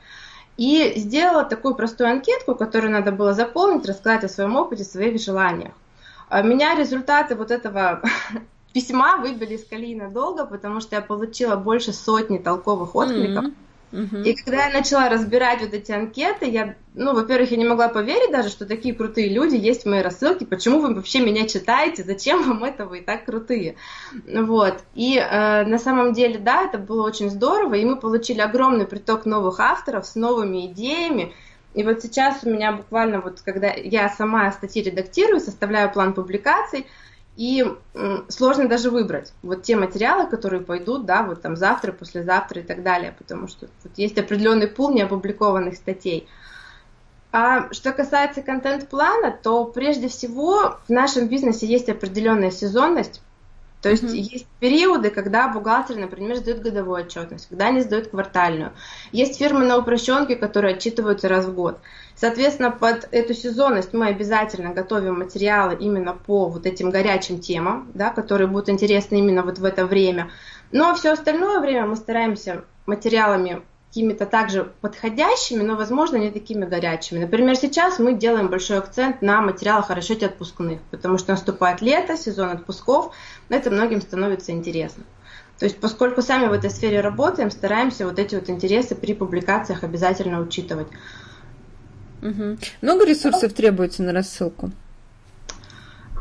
И 0.62 0.92
сделала 0.94 1.42
такую 1.42 1.74
простую 1.74 2.08
анкетку, 2.08 2.54
которую 2.54 2.92
надо 2.92 3.10
было 3.10 3.34
заполнить, 3.34 3.84
рассказать 3.84 4.22
о 4.22 4.28
своем 4.28 4.54
опыте, 4.54 4.84
своих 4.84 5.20
желаниях. 5.20 5.72
А 6.28 6.42
меня 6.42 6.76
результаты 6.76 7.34
вот 7.34 7.50
этого 7.50 8.00
письма 8.72 9.16
выбили 9.16 9.54
из 9.54 9.64
колеи 9.64 9.96
надолго, 9.96 10.46
потому 10.46 10.80
что 10.80 10.94
я 10.94 11.02
получила 11.02 11.56
больше 11.56 11.92
сотни 11.92 12.38
толковых 12.38 12.94
откликов. 12.94 13.46
Mm-hmm. 13.46 13.54
И 13.92 14.34
когда 14.34 14.66
я 14.66 14.72
начала 14.72 15.08
разбирать 15.10 15.60
вот 15.60 15.74
эти 15.74 15.92
анкеты, 15.92 16.48
я, 16.48 16.76
ну, 16.94 17.14
во-первых, 17.14 17.50
я 17.50 17.58
не 17.58 17.66
могла 17.66 17.88
поверить 17.88 18.32
даже, 18.32 18.48
что 18.48 18.64
такие 18.64 18.94
крутые 18.94 19.28
люди 19.28 19.56
есть 19.56 19.82
в 19.82 19.88
моей 19.88 20.02
рассылке. 20.02 20.46
Почему 20.46 20.80
вы 20.80 20.94
вообще 20.94 21.20
меня 21.20 21.46
читаете? 21.46 22.02
Зачем 22.02 22.42
вам 22.42 22.64
это? 22.64 22.86
Вы 22.86 22.98
и 22.98 23.02
так 23.02 23.26
крутые. 23.26 23.76
Вот. 24.26 24.78
И 24.94 25.18
э, 25.18 25.64
на 25.64 25.78
самом 25.78 26.14
деле, 26.14 26.38
да, 26.38 26.64
это 26.64 26.78
было 26.78 27.06
очень 27.06 27.28
здорово, 27.28 27.74
и 27.74 27.84
мы 27.84 27.96
получили 27.96 28.40
огромный 28.40 28.86
приток 28.86 29.26
новых 29.26 29.60
авторов 29.60 30.06
с 30.06 30.14
новыми 30.14 30.66
идеями. 30.66 31.34
И 31.74 31.84
вот 31.84 32.02
сейчас 32.02 32.44
у 32.44 32.50
меня 32.50 32.72
буквально 32.72 33.20
вот, 33.20 33.40
когда 33.42 33.72
я 33.72 34.08
сама 34.08 34.50
статьи 34.52 34.82
редактирую, 34.82 35.40
составляю 35.40 35.92
план 35.92 36.14
публикаций, 36.14 36.86
и 37.36 37.64
сложно 38.28 38.68
даже 38.68 38.90
выбрать 38.90 39.32
вот 39.42 39.62
те 39.62 39.76
материалы, 39.76 40.28
которые 40.28 40.62
пойдут, 40.62 41.06
да, 41.06 41.22
вот 41.22 41.40
там 41.40 41.56
завтра, 41.56 41.92
послезавтра 41.92 42.60
и 42.60 42.64
так 42.64 42.82
далее, 42.82 43.14
потому 43.16 43.48
что 43.48 43.68
вот 43.82 43.92
есть 43.96 44.18
определенный 44.18 44.68
пул 44.68 44.92
неопубликованных 44.92 45.76
статей. 45.76 46.28
А 47.32 47.72
что 47.72 47.92
касается 47.92 48.42
контент-плана, 48.42 49.34
то 49.42 49.64
прежде 49.64 50.08
всего 50.08 50.76
в 50.86 50.90
нашем 50.90 51.28
бизнесе 51.28 51.66
есть 51.66 51.88
определенная 51.88 52.50
сезонность, 52.50 53.22
то 53.82 53.88
есть 53.88 54.04
mm-hmm. 54.04 54.16
есть 54.16 54.46
периоды, 54.60 55.10
когда 55.10 55.48
бухгалтер, 55.48 55.96
например, 55.96 56.36
сдает 56.36 56.62
годовую 56.62 57.04
отчетность, 57.04 57.48
когда 57.48 57.66
они 57.66 57.80
сдают 57.80 58.08
квартальную. 58.08 58.72
Есть 59.10 59.38
фирмы 59.38 59.64
на 59.64 59.76
упрощенке, 59.76 60.36
которые 60.36 60.76
отчитываются 60.76 61.28
раз 61.28 61.46
в 61.46 61.54
год. 61.54 61.80
Соответственно, 62.16 62.70
под 62.70 63.08
эту 63.10 63.34
сезонность 63.34 63.92
мы 63.92 64.06
обязательно 64.06 64.72
готовим 64.72 65.18
материалы 65.18 65.76
именно 65.78 66.12
по 66.12 66.48
вот 66.48 66.66
этим 66.66 66.90
горячим 66.90 67.40
темам, 67.40 67.90
да, 67.94 68.10
которые 68.10 68.46
будут 68.46 68.68
интересны 68.68 69.18
именно 69.18 69.42
вот 69.42 69.58
в 69.58 69.64
это 69.64 69.86
время. 69.86 70.30
Но 70.70 70.94
все 70.94 71.12
остальное 71.12 71.60
время 71.60 71.86
мы 71.86 71.96
стараемся 71.96 72.64
материалами 72.86 73.62
какими-то 73.88 74.24
также 74.24 74.72
подходящими, 74.80 75.62
но, 75.62 75.76
возможно, 75.76 76.16
не 76.16 76.30
такими 76.30 76.64
горячими. 76.64 77.18
Например, 77.18 77.54
сейчас 77.56 77.98
мы 77.98 78.14
делаем 78.14 78.48
большой 78.48 78.78
акцент 78.78 79.20
на 79.20 79.42
материалах 79.42 79.90
о 79.90 79.94
расчете 79.94 80.26
отпускных, 80.26 80.80
потому 80.90 81.18
что 81.18 81.32
наступает 81.32 81.82
лето, 81.82 82.16
сезон 82.16 82.48
отпусков, 82.48 83.14
это 83.50 83.70
многим 83.70 84.00
становится 84.00 84.52
интересно. 84.52 85.04
То 85.58 85.66
есть, 85.66 85.78
поскольку 85.78 86.22
сами 86.22 86.46
в 86.46 86.52
этой 86.52 86.70
сфере 86.70 87.00
работаем, 87.00 87.50
стараемся 87.50 88.06
вот 88.06 88.18
эти 88.18 88.34
вот 88.34 88.48
интересы 88.48 88.94
при 88.94 89.12
публикациях 89.12 89.84
обязательно 89.84 90.40
учитывать. 90.40 90.88
Угу. 92.22 92.58
Много 92.82 93.04
ресурсов 93.04 93.52
требуется 93.52 94.02
на 94.02 94.12
рассылку? 94.12 94.70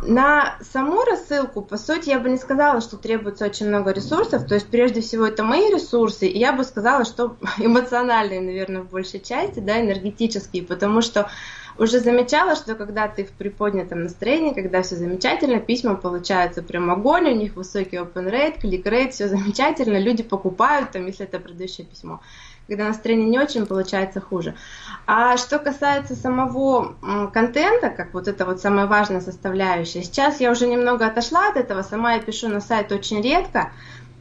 На 0.03 0.55
саму 0.61 1.03
рассылку, 1.03 1.61
по 1.61 1.77
сути, 1.77 2.09
я 2.09 2.19
бы 2.19 2.27
не 2.29 2.37
сказала, 2.37 2.81
что 2.81 2.97
требуется 2.97 3.45
очень 3.45 3.67
много 3.67 3.91
ресурсов. 3.91 4.47
То 4.47 4.55
есть, 4.55 4.67
прежде 4.67 5.01
всего, 5.01 5.27
это 5.27 5.43
мои 5.43 5.71
ресурсы. 5.71 6.27
И 6.27 6.39
я 6.39 6.53
бы 6.53 6.63
сказала, 6.63 7.05
что 7.05 7.37
эмоциональные, 7.59 8.41
наверное, 8.41 8.81
в 8.81 8.89
большей 8.89 9.19
части, 9.19 9.59
да, 9.59 9.79
энергетические, 9.79 10.63
потому 10.63 11.01
что 11.03 11.29
уже 11.77 11.99
замечала, 11.99 12.55
что 12.55 12.73
когда 12.75 13.07
ты 13.07 13.25
в 13.25 13.31
приподнятом 13.31 14.03
настроении, 14.03 14.53
когда 14.53 14.81
все 14.81 14.95
замечательно, 14.95 15.59
письма 15.59 15.95
получаются 15.95 16.63
прям 16.63 16.89
огонь, 16.89 17.29
у 17.29 17.35
них 17.35 17.55
высокий 17.55 17.97
open 17.97 18.29
rate, 18.29 18.59
click 18.59 18.83
rate, 18.83 19.11
все 19.11 19.27
замечательно, 19.29 19.99
люди 19.99 20.23
покупают, 20.23 20.91
там, 20.91 21.05
если 21.05 21.25
это 21.25 21.39
предыдущее 21.39 21.85
письмо 21.85 22.21
когда 22.71 22.87
настроение 22.87 23.27
не 23.27 23.37
очень, 23.37 23.65
получается 23.65 24.21
хуже. 24.21 24.55
А 25.05 25.35
что 25.35 25.59
касается 25.59 26.15
самого 26.15 26.95
контента, 27.33 27.89
как 27.89 28.13
вот 28.13 28.29
это 28.29 28.45
вот 28.45 28.61
самая 28.61 28.87
важная 28.87 29.19
составляющая, 29.19 30.01
сейчас 30.03 30.39
я 30.39 30.49
уже 30.49 30.67
немного 30.67 31.05
отошла 31.05 31.49
от 31.49 31.57
этого, 31.57 31.81
сама 31.81 32.13
я 32.13 32.21
пишу 32.21 32.47
на 32.47 32.61
сайт 32.61 32.93
очень 32.93 33.21
редко, 33.21 33.73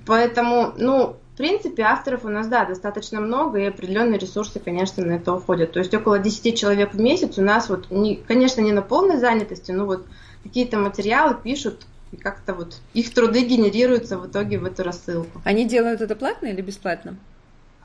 поэтому, 0.04 0.72
ну, 0.76 1.14
в 1.34 1.36
принципе, 1.36 1.84
авторов 1.84 2.24
у 2.24 2.28
нас, 2.28 2.48
да, 2.48 2.64
достаточно 2.64 3.20
много, 3.20 3.60
и 3.60 3.66
определенные 3.66 4.18
ресурсы, 4.18 4.58
конечно, 4.58 5.06
на 5.06 5.12
это 5.12 5.32
уходят. 5.32 5.70
То 5.70 5.78
есть 5.78 5.94
около 5.94 6.18
10 6.18 6.58
человек 6.58 6.92
в 6.92 7.00
месяц 7.00 7.38
у 7.38 7.42
нас, 7.42 7.68
вот, 7.68 7.88
не, 7.92 8.16
конечно, 8.16 8.60
не 8.62 8.72
на 8.72 8.82
полной 8.82 9.18
занятости, 9.18 9.70
но 9.70 9.86
вот 9.86 10.06
какие-то 10.42 10.76
материалы 10.76 11.36
пишут, 11.40 11.86
и 12.10 12.16
как-то 12.16 12.54
вот 12.54 12.78
их 12.94 13.14
труды 13.14 13.42
генерируются 13.42 14.18
в 14.18 14.26
итоге 14.26 14.58
в 14.58 14.64
эту 14.64 14.82
рассылку. 14.82 15.40
Они 15.44 15.68
делают 15.68 16.00
это 16.00 16.16
платно 16.16 16.46
или 16.48 16.60
бесплатно? 16.60 17.16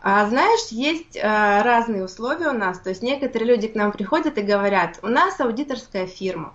А 0.07 0.29
знаешь, 0.29 0.67
есть 0.69 1.17
а, 1.17 1.63
разные 1.63 2.05
условия 2.05 2.49
у 2.49 2.53
нас. 2.53 2.77
То 2.77 2.89
есть 2.89 3.01
некоторые 3.01 3.49
люди 3.49 3.67
к 3.67 3.73
нам 3.73 3.91
приходят 3.91 4.37
и 4.37 4.43
говорят, 4.43 4.99
у 5.01 5.07
нас 5.07 5.39
аудиторская 5.39 6.05
фирма. 6.05 6.53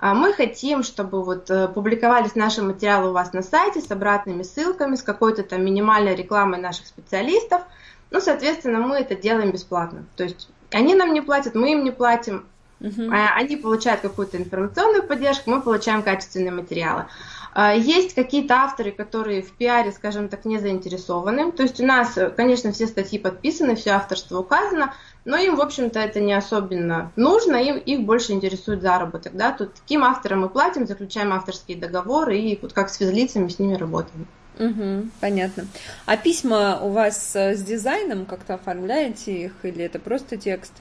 А 0.00 0.12
мы 0.12 0.34
хотим, 0.34 0.82
чтобы 0.82 1.24
вот 1.24 1.50
э, 1.50 1.68
публиковались 1.68 2.34
наши 2.34 2.60
материалы 2.60 3.08
у 3.08 3.12
вас 3.14 3.32
на 3.32 3.40
сайте 3.40 3.80
с 3.80 3.90
обратными 3.90 4.42
ссылками, 4.42 4.96
с 4.96 5.02
какой-то 5.02 5.42
там 5.44 5.64
минимальной 5.64 6.14
рекламой 6.14 6.60
наших 6.60 6.86
специалистов. 6.86 7.62
Ну, 8.10 8.20
соответственно, 8.20 8.80
мы 8.80 8.96
это 8.96 9.14
делаем 9.14 9.50
бесплатно. 9.50 10.04
То 10.16 10.24
есть 10.24 10.50
они 10.70 10.94
нам 10.94 11.14
не 11.14 11.22
платят, 11.22 11.54
мы 11.54 11.72
им 11.72 11.84
не 11.84 11.92
платим. 11.92 12.44
Uh-huh. 12.80 13.10
Они 13.34 13.56
получают 13.56 14.02
какую-то 14.02 14.36
информационную 14.36 15.04
поддержку, 15.04 15.50
мы 15.50 15.62
получаем 15.62 16.02
качественные 16.02 16.52
материалы. 16.52 17.06
А, 17.52 17.74
есть 17.74 18.14
какие-то 18.14 18.54
авторы, 18.54 18.92
которые 18.92 19.42
в 19.42 19.52
пиаре, 19.52 19.92
скажем 19.92 20.28
так, 20.28 20.44
не 20.44 20.58
заинтересованы. 20.58 21.52
То 21.52 21.62
есть 21.62 21.80
у 21.80 21.86
нас, 21.86 22.18
конечно, 22.36 22.72
все 22.72 22.86
статьи 22.86 23.18
подписаны, 23.18 23.74
все 23.74 23.90
авторство 23.90 24.38
указано, 24.38 24.94
но 25.24 25.36
им, 25.36 25.56
в 25.56 25.60
общем-то, 25.60 25.98
это 25.98 26.20
не 26.20 26.32
особенно 26.32 27.12
нужно, 27.16 27.56
им, 27.56 27.76
их 27.76 28.02
больше 28.02 28.32
интересует 28.32 28.82
заработок. 28.82 29.34
Да? 29.34 29.52
Тут 29.52 29.74
таким 29.74 30.04
авторам 30.04 30.42
мы 30.42 30.48
платим, 30.48 30.86
заключаем 30.86 31.32
авторские 31.32 31.76
договоры 31.76 32.38
и 32.38 32.58
вот 32.60 32.72
как 32.72 32.88
с 32.88 32.96
физлицами 32.96 33.48
с 33.48 33.58
ними 33.58 33.74
работаем. 33.74 34.26
Угу, 34.58 35.08
понятно. 35.20 35.66
А 36.06 36.16
письма 36.16 36.80
у 36.82 36.90
вас 36.90 37.34
э, 37.34 37.54
с 37.54 37.62
дизайном 37.62 38.26
как-то 38.26 38.54
оформляете 38.54 39.32
их 39.32 39.52
или 39.62 39.84
это 39.84 39.98
просто 39.98 40.36
текст? 40.36 40.72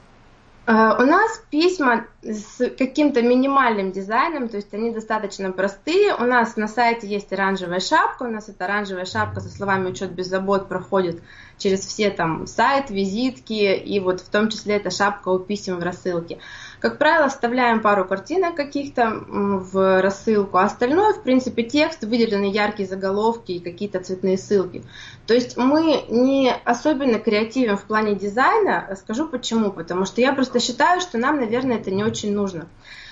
Э, 0.69 0.95
у 0.99 1.01
нас 1.01 1.41
письма 1.49 2.05
с 2.21 2.69
каким-то 2.77 3.23
минимальным 3.23 3.91
дизайном, 3.91 4.49
то 4.49 4.57
есть 4.57 4.71
они 4.71 4.91
достаточно 4.91 5.51
простые. 5.51 6.13
У 6.13 6.25
нас 6.25 6.57
на 6.57 6.67
сайте 6.67 7.07
есть 7.07 7.33
оранжевая 7.33 7.79
шапка, 7.79 8.23
у 8.23 8.27
нас 8.27 8.49
эта 8.49 8.65
оранжевая 8.65 9.05
шапка 9.05 9.41
со 9.41 9.49
словами 9.49 9.89
«Учет 9.89 10.11
без 10.11 10.27
забот» 10.27 10.69
проходит 10.69 11.23
через 11.57 11.79
все 11.79 12.11
там 12.11 12.45
сайт, 12.45 12.91
визитки, 12.91 13.77
и 13.77 13.99
вот 13.99 14.21
в 14.21 14.29
том 14.29 14.49
числе 14.49 14.75
эта 14.75 14.91
шапка 14.91 15.29
у 15.29 15.39
писем 15.39 15.79
в 15.79 15.83
рассылке. 15.83 16.37
Как 16.79 16.97
правило, 16.97 17.27
вставляем 17.27 17.81
пару 17.81 18.05
картинок 18.05 18.55
каких-то 18.55 19.23
в 19.27 20.01
рассылку, 20.01 20.57
а 20.57 20.63
остальное, 20.63 21.13
в 21.13 21.21
принципе, 21.23 21.63
текст, 21.63 22.03
выделены 22.05 22.45
яркие 22.45 22.87
заголовки 22.87 23.51
и 23.51 23.59
какие-то 23.59 23.99
цветные 23.99 24.37
ссылки. 24.37 24.83
То 25.27 25.33
есть 25.33 25.57
мы 25.57 26.05
не 26.07 26.53
особенно 26.63 27.19
креативим 27.19 27.75
в 27.75 27.83
плане 27.83 28.15
дизайна. 28.15 28.95
Скажу 28.97 29.27
почему. 29.27 29.71
Потому 29.71 30.05
что 30.05 30.21
я 30.21 30.31
просто 30.31 30.61
считаю, 30.61 31.01
что 31.01 31.17
нам, 31.17 31.41
наверное, 31.41 31.77
это 31.77 31.91
не 31.91 32.05
очень 32.05 32.33
нужно. 32.33 32.67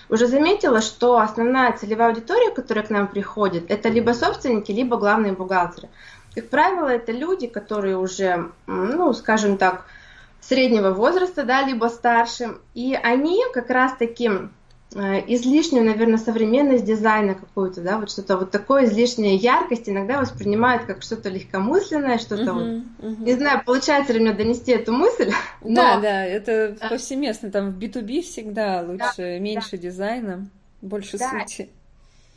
Уже 0.09 0.27
заметила, 0.27 0.79
что 0.79 1.17
основная 1.17 1.73
целевая 1.73 2.09
аудитория, 2.09 2.51
которая 2.51 2.85
к 2.85 2.89
нам 2.89 3.07
приходит, 3.07 3.69
это 3.69 3.89
либо 3.89 4.11
собственники, 4.11 4.71
либо 4.71 4.95
главные 4.95 5.33
бухгалтеры. 5.33 5.89
Как 6.33 6.47
правило, 6.49 6.87
это 6.87 7.11
люди, 7.11 7.47
которые 7.47 7.97
уже, 7.97 8.51
ну, 8.67 9.11
скажем 9.13 9.57
так, 9.57 9.85
среднего 10.47 10.91
возраста, 10.91 11.43
да, 11.43 11.63
либо 11.63 11.87
старше, 11.87 12.57
и 12.73 12.97
они 13.01 13.41
как 13.53 13.69
раз 13.69 13.93
таки 13.97 14.29
э, 14.95 14.99
излишнюю, 15.27 15.85
наверное, 15.85 16.17
современность 16.17 16.85
дизайна 16.85 17.35
какую-то, 17.35 17.81
да, 17.81 17.97
вот 17.97 18.09
что-то 18.09 18.37
вот 18.37 18.51
такое 18.51 18.85
излишняя 18.85 19.35
яркость 19.35 19.89
иногда 19.89 20.19
воспринимают 20.19 20.85
как 20.85 21.01
что-то 21.01 21.29
легкомысленное, 21.29 22.17
что-то 22.17 22.43
uh-huh, 22.43 22.83
вот, 22.99 23.05
uh-huh. 23.05 23.23
не 23.25 23.33
знаю, 23.33 23.61
получается 23.65 24.13
ли 24.13 24.21
мне 24.21 24.33
донести 24.33 24.71
эту 24.71 24.93
мысль. 24.93 25.31
Но... 25.61 25.75
Да, 25.75 25.99
да, 25.99 26.25
это 26.25 26.77
повсеместно, 26.89 27.51
там 27.51 27.71
в 27.71 27.77
B2B 27.77 28.21
всегда 28.21 28.81
лучше, 28.87 29.15
да, 29.17 29.39
меньше 29.39 29.71
да. 29.71 29.77
дизайна. 29.77 30.49
больше 30.81 31.17
да. 31.17 31.29
сути. 31.29 31.69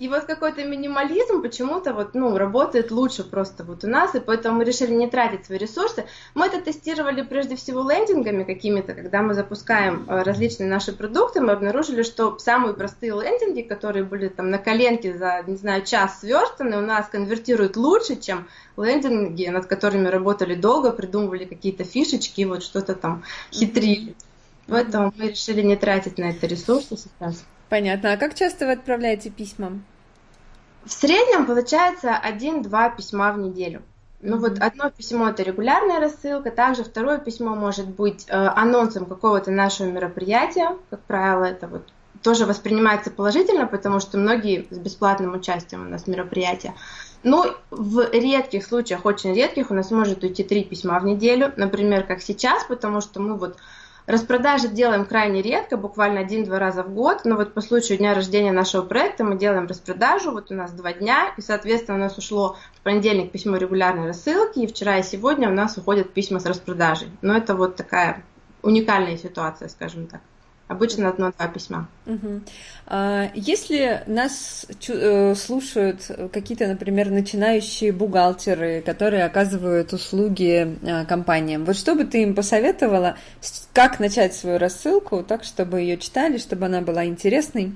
И 0.00 0.08
вот 0.08 0.24
какой-то 0.24 0.64
минимализм 0.64 1.42
почему-то 1.42 1.92
вот, 1.92 2.14
ну, 2.14 2.38
работает 2.38 2.90
лучше 2.90 3.22
просто 3.22 3.64
вот 3.64 3.84
у 3.84 3.86
нас, 3.86 4.14
и 4.14 4.20
поэтому 4.20 4.56
мы 4.56 4.64
решили 4.64 4.94
не 4.94 5.10
тратить 5.10 5.44
свои 5.44 5.58
ресурсы. 5.58 6.06
Мы 6.32 6.46
это 6.46 6.58
тестировали 6.62 7.20
прежде 7.20 7.54
всего 7.54 7.86
лендингами 7.86 8.44
какими-то, 8.44 8.94
когда 8.94 9.20
мы 9.20 9.34
запускаем 9.34 10.06
э, 10.08 10.22
различные 10.22 10.70
наши 10.70 10.94
продукты, 10.94 11.42
мы 11.42 11.52
обнаружили, 11.52 12.02
что 12.02 12.38
самые 12.38 12.72
простые 12.72 13.12
лендинги, 13.12 13.60
которые 13.60 14.04
были 14.04 14.28
там 14.28 14.48
на 14.48 14.56
коленке 14.56 15.18
за, 15.18 15.44
не 15.46 15.56
знаю, 15.56 15.84
час 15.84 16.20
сверстаны, 16.20 16.78
у 16.78 16.80
нас 16.80 17.06
конвертируют 17.08 17.76
лучше, 17.76 18.16
чем 18.16 18.48
лендинги, 18.78 19.48
над 19.48 19.66
которыми 19.66 20.08
работали 20.08 20.54
долго, 20.54 20.92
придумывали 20.92 21.44
какие-то 21.44 21.84
фишечки, 21.84 22.46
вот 22.46 22.62
что-то 22.62 22.94
там 22.94 23.22
хитрили. 23.52 24.14
Поэтому 24.66 25.12
мы 25.14 25.28
решили 25.28 25.60
не 25.60 25.76
тратить 25.76 26.16
на 26.16 26.30
это 26.30 26.46
ресурсы 26.46 26.96
сейчас. 26.96 27.44
Понятно. 27.70 28.12
А 28.12 28.16
как 28.16 28.34
часто 28.34 28.66
вы 28.66 28.72
отправляете 28.72 29.30
письма? 29.30 29.80
В 30.84 30.92
среднем 30.92 31.46
получается 31.46 32.16
один-два 32.16 32.90
письма 32.90 33.32
в 33.32 33.38
неделю. 33.38 33.82
Ну 34.22 34.38
вот 34.38 34.58
одно 34.58 34.90
письмо 34.90 35.30
это 35.30 35.42
регулярная 35.42 35.98
рассылка, 35.98 36.50
также 36.50 36.84
второе 36.84 37.16
письмо 37.16 37.54
может 37.54 37.86
быть 37.86 38.26
э, 38.28 38.34
анонсом 38.34 39.06
какого-то 39.06 39.50
нашего 39.50 39.86
мероприятия, 39.86 40.76
как 40.90 41.00
правило, 41.04 41.44
это 41.44 41.68
вот 41.68 41.88
тоже 42.22 42.44
воспринимается 42.44 43.10
положительно, 43.10 43.66
потому 43.66 43.98
что 43.98 44.18
многие 44.18 44.66
с 44.68 44.76
бесплатным 44.76 45.32
участием 45.32 45.86
у 45.86 45.88
нас 45.88 46.06
мероприятия. 46.06 46.74
Ну, 47.22 47.46
в 47.70 48.10
редких 48.12 48.66
случаях, 48.66 49.06
очень 49.06 49.34
редких, 49.34 49.70
у 49.70 49.74
нас 49.74 49.90
может 49.90 50.22
уйти 50.22 50.42
три 50.44 50.64
письма 50.64 50.98
в 51.00 51.04
неделю, 51.04 51.52
например, 51.56 52.06
как 52.06 52.20
сейчас, 52.20 52.64
потому 52.64 53.00
что 53.00 53.20
мы 53.20 53.38
вот 53.38 53.56
Распродажи 54.10 54.66
делаем 54.66 55.04
крайне 55.04 55.40
редко, 55.40 55.76
буквально 55.76 56.18
один-два 56.18 56.58
раза 56.58 56.82
в 56.82 56.92
год, 56.92 57.20
но 57.24 57.36
вот 57.36 57.54
по 57.54 57.60
случаю 57.60 57.96
дня 57.96 58.12
рождения 58.12 58.50
нашего 58.50 58.82
проекта 58.82 59.22
мы 59.22 59.38
делаем 59.38 59.68
распродажу, 59.68 60.32
вот 60.32 60.50
у 60.50 60.54
нас 60.54 60.72
два 60.72 60.92
дня, 60.92 61.32
и, 61.36 61.40
соответственно, 61.40 61.96
у 61.96 62.00
нас 62.00 62.18
ушло 62.18 62.56
в 62.74 62.80
понедельник 62.80 63.30
письмо 63.30 63.56
регулярной 63.56 64.08
рассылки, 64.08 64.58
и 64.58 64.66
вчера 64.66 64.98
и 64.98 65.04
сегодня 65.04 65.48
у 65.48 65.52
нас 65.52 65.78
уходят 65.78 66.12
письма 66.12 66.40
с 66.40 66.46
распродажей. 66.46 67.08
Но 67.22 67.36
это 67.36 67.54
вот 67.54 67.76
такая 67.76 68.24
уникальная 68.62 69.16
ситуация, 69.16 69.68
скажем 69.68 70.08
так. 70.08 70.22
Обычно 70.70 71.08
одно-два 71.08 71.48
письма. 71.48 71.88
Угу. 72.06 72.42
А, 72.86 73.28
если 73.34 74.04
нас 74.06 74.66
э, 74.86 75.34
слушают 75.34 76.08
какие-то, 76.32 76.68
например, 76.68 77.10
начинающие 77.10 77.90
бухгалтеры, 77.90 78.80
которые 78.80 79.24
оказывают 79.24 79.92
услуги 79.92 80.78
а, 80.88 81.04
компаниям, 81.06 81.64
вот 81.64 81.74
что 81.74 81.96
бы 81.96 82.04
ты 82.04 82.22
им 82.22 82.36
посоветовала, 82.36 83.16
как 83.72 83.98
начать 83.98 84.32
свою 84.32 84.58
рассылку 84.60 85.24
так, 85.24 85.42
чтобы 85.42 85.80
ее 85.80 85.98
читали, 85.98 86.38
чтобы 86.38 86.66
она 86.66 86.82
была 86.82 87.04
интересной? 87.04 87.72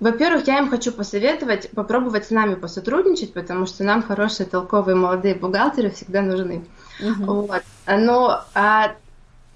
Во-первых, 0.00 0.46
я 0.46 0.60
им 0.60 0.70
хочу 0.70 0.92
посоветовать 0.92 1.70
попробовать 1.72 2.24
с 2.24 2.30
нами 2.30 2.54
посотрудничать, 2.54 3.34
потому 3.34 3.66
что 3.66 3.84
нам 3.84 4.02
хорошие, 4.02 4.46
толковые 4.46 4.96
молодые 4.96 5.34
бухгалтеры 5.34 5.90
всегда 5.90 6.22
нужны. 6.22 6.64
Угу. 7.02 7.24
Вот. 7.24 7.62
Но 7.86 8.42
а 8.54 8.94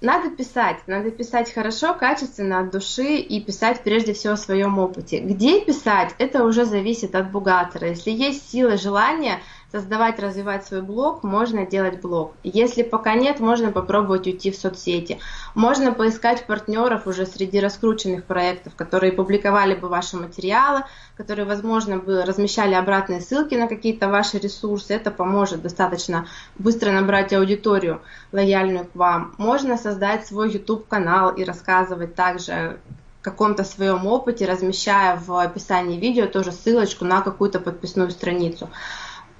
надо 0.01 0.29
писать, 0.29 0.77
надо 0.85 1.09
писать 1.09 1.51
хорошо, 1.51 1.93
качественно, 1.93 2.59
от 2.59 2.71
души 2.71 3.17
и 3.17 3.41
писать 3.41 3.81
прежде 3.83 4.13
всего 4.13 4.33
о 4.33 4.37
своем 4.37 4.77
опыте. 4.77 5.19
Где 5.19 5.61
писать, 5.61 6.13
это 6.19 6.43
уже 6.43 6.65
зависит 6.65 7.15
от 7.15 7.31
бухгалтера. 7.31 7.89
Если 7.89 8.11
есть 8.11 8.49
силы, 8.51 8.77
желание 8.77 9.39
создавать, 9.71 10.19
развивать 10.19 10.65
свой 10.65 10.81
блог, 10.81 11.23
можно 11.23 11.65
делать 11.65 11.99
блог. 12.01 12.33
Если 12.43 12.83
пока 12.83 13.15
нет, 13.15 13.39
можно 13.39 13.71
попробовать 13.71 14.25
уйти 14.25 14.51
в 14.51 14.55
соцсети. 14.55 15.19
Можно 15.55 15.91
поискать 15.91 16.45
партнеров 16.45 17.05
уже 17.05 17.25
среди 17.25 17.59
раскрученных 17.59 18.23
проектов, 18.23 18.75
которые 18.75 19.11
публиковали 19.11 19.75
бы 19.75 19.89
ваши 19.89 20.15
материалы, 20.15 20.83
которые, 21.17 21.45
возможно, 21.45 21.97
бы 21.97 22.23
размещали 22.23 22.75
обратные 22.75 23.21
ссылки 23.21 23.55
на 23.55 23.67
какие-то 23.67 24.07
ваши 24.07 24.37
ресурсы. 24.37 24.93
Это 24.93 25.11
поможет 25.11 25.61
достаточно 25.61 26.27
быстро 26.57 26.91
набрать 26.91 27.33
аудиторию 27.33 28.01
лояльную 28.31 28.85
к 28.85 28.95
вам. 28.95 29.35
Можно 29.37 29.77
создать 29.77 30.25
свой 30.25 30.51
YouTube-канал 30.51 31.31
и 31.31 31.43
рассказывать 31.43 32.15
также 32.15 32.79
каком-то 33.27 33.65
своем 33.65 34.07
опыте, 34.07 34.45
размещая 34.45 35.17
в 35.17 35.37
описании 35.37 35.99
видео 35.99 36.27
тоже 36.27 36.53
ссылочку 36.53 37.03
на 37.03 37.21
какую-то 37.21 37.59
подписную 37.59 38.09
страницу. 38.11 38.69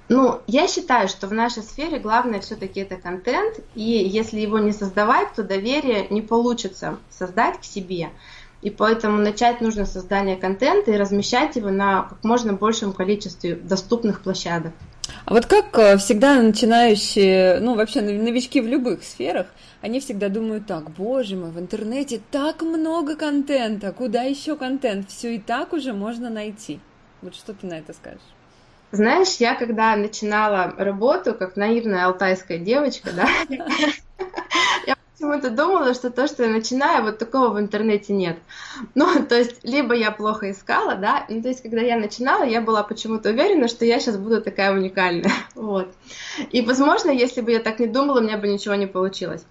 Ну, 0.08 0.40
я 0.46 0.66
считаю, 0.68 1.08
что 1.08 1.26
в 1.26 1.32
нашей 1.32 1.62
сфере 1.62 1.98
главное 1.98 2.40
все-таки 2.40 2.80
это 2.80 2.96
контент, 2.96 3.60
и 3.74 3.82
если 3.82 4.40
его 4.40 4.58
не 4.58 4.72
создавать, 4.72 5.34
то 5.34 5.42
доверие 5.42 6.06
не 6.08 6.22
получится 6.22 6.98
создать 7.10 7.60
к 7.60 7.64
себе. 7.64 8.08
И 8.62 8.70
поэтому 8.70 9.18
начать 9.18 9.60
нужно 9.60 9.84
создание 9.84 10.36
контента 10.36 10.90
и 10.90 10.96
размещать 10.96 11.56
его 11.56 11.70
на 11.70 12.04
как 12.04 12.24
можно 12.24 12.54
большем 12.54 12.92
количестве 12.92 13.54
доступных 13.54 14.22
площадок. 14.22 14.72
А 15.24 15.34
вот 15.34 15.46
как 15.46 15.78
э, 15.78 15.98
всегда 15.98 16.40
начинающие, 16.40 17.60
ну 17.60 17.76
вообще 17.76 18.00
новички 18.00 18.60
в 18.60 18.66
любых 18.66 19.04
сферах, 19.04 19.46
они 19.80 20.00
всегда 20.00 20.28
думают 20.28 20.66
так, 20.66 20.90
боже 20.90 21.36
мой, 21.36 21.50
в 21.50 21.58
интернете 21.58 22.20
так 22.30 22.62
много 22.62 23.14
контента, 23.14 23.92
куда 23.92 24.22
еще 24.22 24.56
контент, 24.56 25.10
все 25.10 25.36
и 25.36 25.38
так 25.38 25.72
уже 25.72 25.92
можно 25.92 26.30
найти. 26.30 26.80
Вот 27.22 27.34
что 27.34 27.52
ты 27.52 27.66
на 27.66 27.74
это 27.74 27.92
скажешь? 27.92 28.20
Знаешь, 28.90 29.36
я 29.36 29.54
когда 29.54 29.94
начинала 29.96 30.74
работу, 30.78 31.34
как 31.34 31.56
наивная 31.56 32.06
алтайская 32.06 32.58
девочка, 32.58 33.10
да, 33.12 33.28
я 34.86 34.96
почему-то 35.12 35.50
думала, 35.50 35.92
что 35.92 36.10
то, 36.10 36.26
что 36.26 36.44
я 36.44 36.48
начинаю, 36.48 37.04
вот 37.04 37.18
такого 37.18 37.50
в 37.50 37.60
интернете 37.60 38.14
нет. 38.14 38.38
Ну, 38.94 39.24
то 39.26 39.36
есть, 39.36 39.62
либо 39.62 39.94
я 39.94 40.10
плохо 40.10 40.50
искала, 40.50 40.94
да, 40.94 41.26
ну, 41.28 41.42
то 41.42 41.48
есть, 41.48 41.62
когда 41.62 41.82
я 41.82 41.98
начинала, 41.98 42.44
я 42.44 42.62
была 42.62 42.82
почему-то 42.82 43.28
уверена, 43.28 43.68
что 43.68 43.84
я 43.84 44.00
сейчас 44.00 44.16
буду 44.16 44.40
такая 44.40 44.72
уникальная, 44.72 45.32
вот. 45.54 45.92
И, 46.50 46.62
возможно, 46.62 47.10
если 47.10 47.42
бы 47.42 47.52
я 47.52 47.60
так 47.60 47.80
не 47.80 47.88
думала, 47.88 48.20
у 48.20 48.22
меня 48.22 48.38
бы 48.38 48.48
ничего 48.48 48.74
не 48.74 48.86
получилось. 48.86 49.44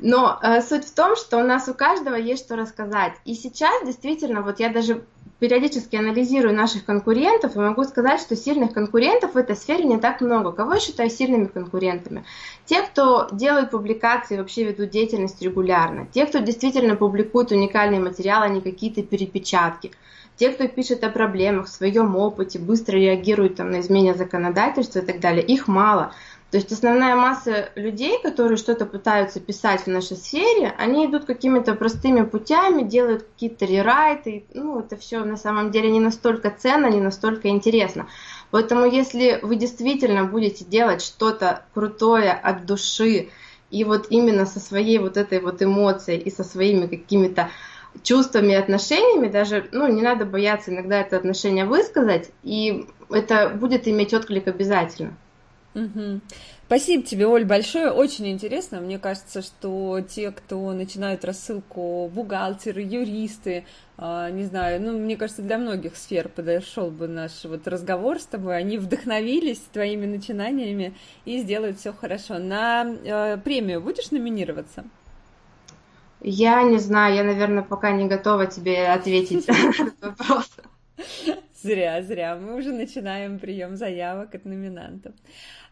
Но 0.00 0.38
э, 0.42 0.60
суть 0.62 0.84
в 0.84 0.94
том, 0.94 1.16
что 1.16 1.38
у 1.38 1.42
нас 1.42 1.68
у 1.68 1.74
каждого 1.74 2.14
есть 2.14 2.44
что 2.44 2.56
рассказать. 2.56 3.14
И 3.24 3.34
сейчас 3.34 3.84
действительно, 3.84 4.42
вот 4.42 4.60
я 4.60 4.68
даже 4.68 5.04
периодически 5.42 5.96
анализирую 5.96 6.54
наших 6.54 6.84
конкурентов 6.84 7.56
и 7.56 7.58
могу 7.58 7.82
сказать, 7.82 8.20
что 8.20 8.36
сильных 8.36 8.72
конкурентов 8.72 9.34
в 9.34 9.36
этой 9.36 9.56
сфере 9.56 9.82
не 9.82 9.98
так 9.98 10.20
много. 10.20 10.52
Кого 10.52 10.74
я 10.74 10.80
считаю 10.80 11.10
сильными 11.10 11.46
конкурентами? 11.46 12.24
Те, 12.64 12.80
кто 12.82 13.26
делают 13.32 13.72
публикации, 13.72 14.38
вообще 14.38 14.62
ведут 14.62 14.90
деятельность 14.90 15.42
регулярно. 15.42 16.06
Те, 16.12 16.26
кто 16.26 16.38
действительно 16.38 16.94
публикует 16.94 17.50
уникальные 17.50 17.98
материалы, 17.98 18.44
а 18.44 18.48
не 18.50 18.60
какие-то 18.60 19.02
перепечатки. 19.02 19.90
Те, 20.36 20.50
кто 20.50 20.68
пишет 20.68 21.02
о 21.02 21.10
проблемах, 21.10 21.66
в 21.66 21.70
своем 21.70 22.14
опыте, 22.14 22.60
быстро 22.60 22.96
реагирует 22.96 23.56
там, 23.56 23.72
на 23.72 23.80
изменения 23.80 24.14
законодательства 24.14 25.00
и 25.00 25.04
так 25.04 25.18
далее, 25.18 25.44
их 25.44 25.66
мало. 25.66 26.14
То 26.52 26.58
есть 26.58 26.70
основная 26.70 27.16
масса 27.16 27.70
людей, 27.76 28.20
которые 28.22 28.58
что-то 28.58 28.84
пытаются 28.84 29.40
писать 29.40 29.80
в 29.80 29.86
нашей 29.86 30.18
сфере, 30.18 30.74
они 30.76 31.06
идут 31.06 31.24
какими-то 31.24 31.74
простыми 31.74 32.26
путями, 32.26 32.82
делают 32.82 33.22
какие-то 33.22 33.64
рерайты. 33.64 34.44
Ну, 34.52 34.80
это 34.80 34.98
все 34.98 35.24
на 35.24 35.38
самом 35.38 35.70
деле 35.70 35.90
не 35.90 35.98
настолько 35.98 36.50
ценно, 36.50 36.88
не 36.90 37.00
настолько 37.00 37.48
интересно. 37.48 38.06
Поэтому 38.50 38.84
если 38.84 39.38
вы 39.40 39.56
действительно 39.56 40.24
будете 40.24 40.66
делать 40.66 41.00
что-то 41.00 41.64
крутое 41.72 42.32
от 42.32 42.66
души, 42.66 43.30
и 43.70 43.84
вот 43.84 44.08
именно 44.10 44.44
со 44.44 44.60
своей 44.60 44.98
вот 44.98 45.16
этой 45.16 45.40
вот 45.40 45.62
эмоцией 45.62 46.20
и 46.20 46.30
со 46.30 46.44
своими 46.44 46.86
какими-то 46.86 47.48
чувствами 48.02 48.52
и 48.52 48.56
отношениями, 48.56 49.28
даже, 49.28 49.70
ну, 49.72 49.90
не 49.90 50.02
надо 50.02 50.26
бояться 50.26 50.70
иногда 50.70 51.00
это 51.00 51.16
отношение 51.16 51.64
высказать, 51.64 52.30
и 52.42 52.86
это 53.08 53.48
будет 53.48 53.88
иметь 53.88 54.12
отклик 54.12 54.48
обязательно. 54.48 55.16
Угу. 55.74 56.20
Спасибо 56.66 57.02
тебе, 57.02 57.26
Оль, 57.26 57.44
большое. 57.44 57.90
Очень 57.90 58.28
интересно. 58.28 58.80
Мне 58.80 58.98
кажется, 58.98 59.40
что 59.40 60.00
те, 60.00 60.30
кто 60.30 60.72
начинают 60.72 61.24
рассылку, 61.24 62.10
бухгалтеры, 62.12 62.82
юристы, 62.82 63.64
э, 63.96 64.30
не 64.32 64.44
знаю, 64.44 64.82
ну, 64.82 64.98
мне 64.98 65.16
кажется, 65.16 65.40
для 65.40 65.56
многих 65.56 65.96
сфер 65.96 66.28
подошел 66.28 66.90
бы 66.90 67.08
наш 67.08 67.44
вот 67.44 67.66
разговор 67.66 68.20
с 68.20 68.26
тобой. 68.26 68.56
Они 68.58 68.76
вдохновились 68.76 69.60
твоими 69.72 70.04
начинаниями 70.04 70.94
и 71.24 71.38
сделают 71.40 71.78
все 71.78 71.92
хорошо. 71.92 72.38
На 72.38 72.84
э, 72.84 73.38
премию 73.38 73.80
будешь 73.80 74.10
номинироваться? 74.10 74.84
Я 76.20 76.62
не 76.62 76.78
знаю, 76.78 77.16
я, 77.16 77.24
наверное, 77.24 77.62
пока 77.62 77.90
не 77.92 78.06
готова 78.06 78.46
тебе 78.46 78.88
ответить 78.88 79.48
на 79.48 79.54
этот 79.54 80.00
вопрос. 80.00 80.50
Зря, 81.62 82.02
зря. 82.02 82.36
Мы 82.36 82.56
уже 82.56 82.72
начинаем 82.72 83.38
прием 83.38 83.76
заявок 83.76 84.34
от 84.34 84.44
номинантов. 84.44 85.14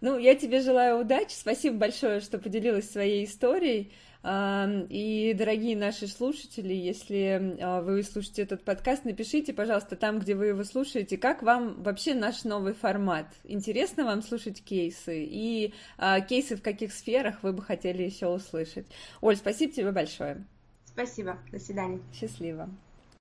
Ну, 0.00 0.18
я 0.18 0.36
тебе 0.36 0.60
желаю 0.60 1.00
удачи. 1.00 1.32
Спасибо 1.32 1.76
большое, 1.78 2.20
что 2.20 2.38
поделилась 2.38 2.90
своей 2.90 3.24
историей. 3.24 3.92
И, 4.22 5.34
дорогие 5.36 5.76
наши 5.76 6.06
слушатели, 6.06 6.74
если 6.74 7.56
а, 7.58 7.80
вы 7.80 8.02
слушаете 8.02 8.42
этот 8.42 8.62
подкаст, 8.64 9.06
напишите, 9.06 9.54
пожалуйста, 9.54 9.96
там, 9.96 10.18
где 10.18 10.34
вы 10.34 10.48
его 10.48 10.62
слушаете, 10.62 11.16
как 11.16 11.42
вам 11.42 11.82
вообще 11.82 12.12
наш 12.12 12.44
новый 12.44 12.74
формат. 12.74 13.26
Интересно 13.44 14.04
вам 14.04 14.22
слушать 14.22 14.62
кейсы? 14.62 15.24
И 15.24 15.72
а, 15.96 16.20
кейсы 16.20 16.56
в 16.56 16.62
каких 16.62 16.92
сферах 16.92 17.42
вы 17.42 17.54
бы 17.54 17.62
хотели 17.62 18.02
еще 18.02 18.26
услышать? 18.26 18.86
Оль, 19.22 19.36
спасибо 19.36 19.72
тебе 19.72 19.90
большое. 19.90 20.44
Спасибо. 20.84 21.38
До 21.50 21.58
свидания. 21.58 22.00
Счастливо. 22.12 22.68